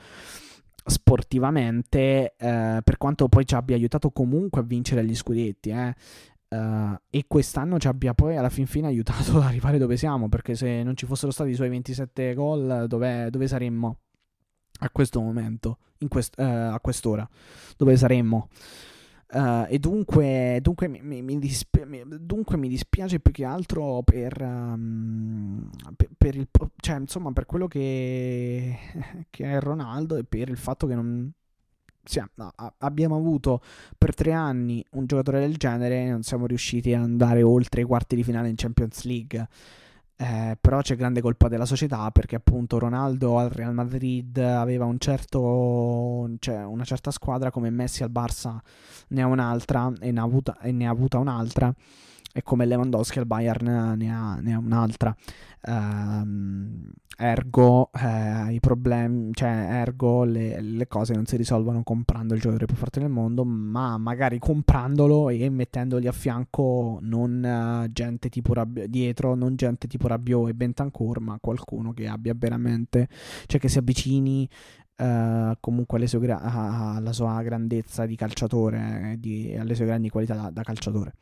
sportivamente, 0.85 2.35
eh, 2.37 2.81
per 2.83 2.97
quanto 2.97 3.27
poi 3.27 3.45
ci 3.45 3.55
abbia 3.55 3.75
aiutato 3.75 4.11
comunque 4.11 4.61
a 4.61 4.63
vincere 4.63 5.05
gli 5.05 5.15
scudetti, 5.15 5.69
eh, 5.69 5.95
Uh, 6.51 6.97
e 7.09 7.23
quest'anno 7.27 7.79
ci 7.79 7.87
abbia 7.87 8.13
poi 8.13 8.35
alla 8.35 8.49
fin 8.49 8.65
fine 8.67 8.87
aiutato 8.87 9.37
ad 9.39 9.43
arrivare 9.43 9.77
dove 9.77 9.95
siamo, 9.95 10.27
perché 10.27 10.53
se 10.53 10.83
non 10.83 10.97
ci 10.97 11.05
fossero 11.05 11.31
stati 11.31 11.51
i 11.51 11.55
suoi 11.55 11.69
27 11.69 12.33
gol, 12.33 12.87
dove, 12.89 13.47
saremmo 13.47 13.99
a 14.79 14.89
questo 14.89 15.21
momento, 15.21 15.77
quest, 16.09 16.37
uh, 16.37 16.73
a 16.73 16.79
quest'ora? 16.81 17.25
Dove 17.77 17.95
saremmo? 17.95 18.49
Uh, 19.33 19.65
e 19.69 19.79
dunque, 19.79 20.59
dunque, 20.61 20.89
mi, 20.89 21.21
mi 21.21 21.39
dispi- 21.39 21.85
dunque, 22.19 22.57
mi, 22.57 22.67
dispiace 22.67 23.21
più 23.21 23.31
che 23.31 23.45
altro 23.45 24.01
per, 24.03 24.41
um, 24.41 25.69
per, 25.95 26.09
per, 26.17 26.35
il, 26.35 26.49
cioè, 26.75 26.97
insomma, 26.97 27.31
per 27.31 27.45
quello 27.45 27.67
che, 27.67 28.77
che, 29.29 29.43
è 29.45 29.59
Ronaldo 29.61 30.17
e 30.17 30.25
per 30.25 30.49
il 30.49 30.57
fatto 30.57 30.85
che 30.85 30.95
non 30.95 31.31
sì, 32.03 32.21
no, 32.35 32.51
abbiamo 32.79 33.15
avuto 33.15 33.61
per 33.97 34.13
tre 34.15 34.33
anni 34.33 34.83
un 34.91 35.05
giocatore 35.05 35.39
del 35.39 35.55
genere 35.55 36.03
e 36.03 36.09
non 36.09 36.23
siamo 36.23 36.45
riusciti 36.45 36.93
ad 36.93 37.03
andare 37.03 37.41
oltre 37.41 37.81
i 37.81 37.85
quarti 37.85 38.15
di 38.17 38.23
finale 38.23 38.49
in 38.49 38.55
Champions 38.55 39.03
League. 39.03 39.47
Eh, 40.21 40.55
però 40.61 40.81
c'è 40.81 40.95
grande 40.95 41.19
colpa 41.19 41.47
della 41.47 41.65
società 41.65 42.11
perché 42.11 42.35
appunto 42.35 42.77
Ronaldo 42.77 43.39
al 43.39 43.49
Real 43.49 43.73
Madrid 43.73 44.37
aveva 44.37 44.85
un 44.85 44.99
certo, 44.99 46.29
cioè 46.37 46.63
una 46.63 46.83
certa 46.83 47.09
squadra 47.09 47.49
come 47.49 47.71
Messi 47.71 48.03
al 48.03 48.11
Barça 48.11 48.55
ne 49.07 49.21
ha 49.23 49.25
un'altra 49.25 49.91
e 49.99 50.11
ne 50.11 50.19
ha 50.19 50.23
avuta, 50.23 50.59
e 50.61 50.71
ne 50.71 50.85
ha 50.85 50.91
avuta 50.91 51.17
un'altra 51.17 51.73
e 52.33 52.43
come 52.43 52.65
Lewandowski 52.65 53.19
al 53.19 53.25
Bayern 53.25 53.95
ne 53.97 54.13
ha, 54.13 54.35
ne 54.35 54.53
ha 54.53 54.57
un'altra. 54.57 55.15
Um, 55.63 56.91
ergo 57.17 57.91
eh, 57.93 58.57
problemi, 58.59 59.31
cioè 59.33 59.49
ergo 59.49 60.23
le, 60.23 60.59
le, 60.59 60.87
cose 60.87 61.13
non 61.13 61.27
si 61.27 61.37
risolvono 61.37 61.83
comprando 61.83 62.33
il 62.33 62.39
giocatore 62.39 62.65
più 62.65 62.75
forte 62.75 62.99
del 62.99 63.09
mondo, 63.09 63.43
ma 63.45 63.97
magari 63.97 64.39
comprandolo 64.39 65.29
e 65.29 65.47
mettendogli 65.49 66.07
a 66.07 66.11
fianco 66.11 66.97
non 67.01 67.83
uh, 67.85 67.91
gente 67.91 68.29
tipo 68.29 68.53
Rabbio, 68.53 68.87
dietro, 68.87 69.35
non 69.35 69.55
gente 69.55 69.87
tipo 69.87 70.07
Rabiot 70.07 70.49
e 70.49 70.53
Bentancur, 70.55 71.19
ma 71.19 71.37
qualcuno 71.39 71.93
che 71.93 72.07
abbia 72.07 72.33
veramente, 72.35 73.07
cioè 73.45 73.59
che 73.59 73.69
si 73.69 73.77
avvicini 73.77 74.47
Uh, 75.01 75.55
comunque 75.59 76.05
sue 76.05 76.19
gra- 76.19 76.39
alla 76.39 77.11
sua 77.11 77.41
grandezza 77.41 78.05
di 78.05 78.15
calciatore 78.15 79.17
e 79.19 79.57
alle 79.57 79.73
sue 79.73 79.85
grandi 79.85 80.09
qualità 80.09 80.35
da, 80.35 80.51
da 80.51 80.61
calciatore. 80.61 81.15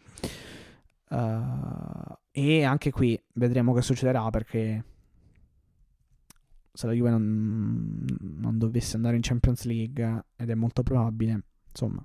Uh, 1.10 2.16
e 2.32 2.64
anche 2.64 2.92
qui 2.92 3.22
vedremo 3.34 3.74
che 3.74 3.82
succederà 3.82 4.30
perché 4.30 4.86
se 6.72 6.88
la 6.88 6.94
Juve 6.94 7.10
non, 7.10 8.06
non, 8.20 8.58
dovesse 8.58 8.96
andare 8.96 9.18
in 9.18 9.22
Champions 9.22 9.66
League, 9.66 10.26
ed 10.38 10.50
è 10.50 10.56
molto 10.56 10.82
probabile, 10.82 11.44
insomma, 11.68 12.02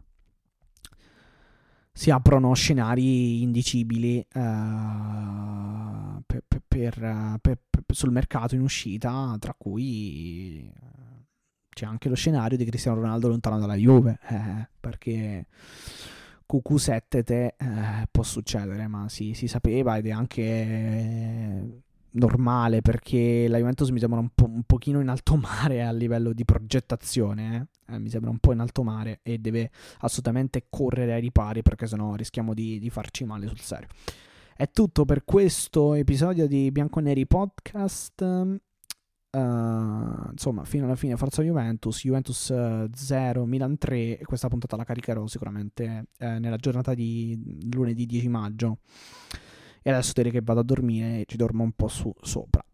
si 1.93 2.11
aprono 2.11 2.53
scenari 2.55 3.43
indicibili 3.43 4.19
uh, 4.19 4.25
per, 6.27 6.43
per, 6.67 7.39
per, 7.41 7.59
sul 7.87 8.11
mercato 8.11 8.57
in 8.57 8.63
uscita, 8.63 9.37
tra 9.39 9.55
cui 9.57 10.69
c'è 11.69 11.87
anche 11.87 12.09
lo 12.09 12.17
scenario 12.17 12.57
di 12.57 12.65
Cristiano 12.65 13.01
Ronaldo 13.01 13.29
lontano 13.29 13.61
dalla 13.61 13.77
Juve, 13.77 14.19
eh, 14.29 14.69
perché 14.81 15.47
QQ7 16.51 17.22
te 17.24 17.47
eh, 17.47 17.55
può 18.11 18.22
succedere, 18.22 18.86
ma 18.86 19.09
si, 19.09 19.34
si, 19.34 19.47
sapeva 19.47 19.97
ed 19.97 20.07
è 20.07 20.11
anche 20.11 20.42
eh, 20.42 21.82
normale 22.12 22.80
perché 22.80 23.47
la 23.49 23.59
Juventus 23.59 23.90
mi 23.90 23.99
sembra 23.99 24.20
un, 24.20 24.28
po', 24.34 24.47
un 24.47 24.62
pochino 24.64 25.01
in 25.01 25.09
alto 25.09 25.36
mare 25.36 25.82
a 25.82 25.92
livello 25.92 26.32
di 26.32 26.45
progettazione, 26.45 27.68
eh? 27.86 27.95
Eh, 27.95 27.99
mi 27.99 28.09
sembra 28.09 28.30
un 28.30 28.38
po' 28.38 28.53
in 28.53 28.61
alto 28.61 28.82
mare 28.82 29.20
e 29.22 29.38
deve 29.38 29.70
assolutamente 30.01 30.66
correre 30.70 31.14
ai 31.14 31.20
ripari 31.20 31.62
perché 31.62 31.86
sennò 31.86 32.14
rischiamo 32.14 32.55
di, 32.55 32.78
di 32.78 32.90
farci 32.90 33.24
male 33.24 33.47
sul 33.47 33.61
serio. 33.61 33.88
È 34.57 34.70
tutto 34.70 35.05
per 35.05 35.24
questo 35.24 35.95
episodio 35.95 36.47
di 36.47 36.70
Bianconeri 36.70 37.26
Podcast. 37.26 38.24
Uh, 39.35 40.30
insomma, 40.30 40.62
fino 40.62 40.85
alla 40.85 40.95
fine 40.95 41.16
Forza 41.16 41.43
Juventus, 41.43 42.03
Juventus 42.03 42.51
uh, 42.51 42.89
0, 42.95 43.45
Milan 43.47 43.76
3 43.76 44.18
e 44.20 44.24
questa 44.24 44.47
puntata 44.47 44.76
la 44.76 44.85
caricherò 44.85 45.26
sicuramente 45.26 46.07
uh, 46.20 46.39
nella 46.39 46.55
giornata 46.55 46.95
di 46.95 47.68
lunedì 47.72 48.07
10 48.07 48.28
maggio. 48.28 48.78
E 49.82 49.91
adesso 49.91 50.12
direi 50.14 50.30
che 50.30 50.41
vado 50.41 50.61
a 50.61 50.62
dormire 50.62 51.20
e 51.20 51.24
ci 51.26 51.37
dormo 51.37 51.64
un 51.64 51.72
po' 51.72 51.89
su, 51.89 52.14
sopra. 52.20 52.64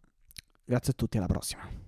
Grazie 0.63 0.93
a 0.93 0.95
tutti, 0.95 1.17
alla 1.17 1.27
prossima. 1.27 1.80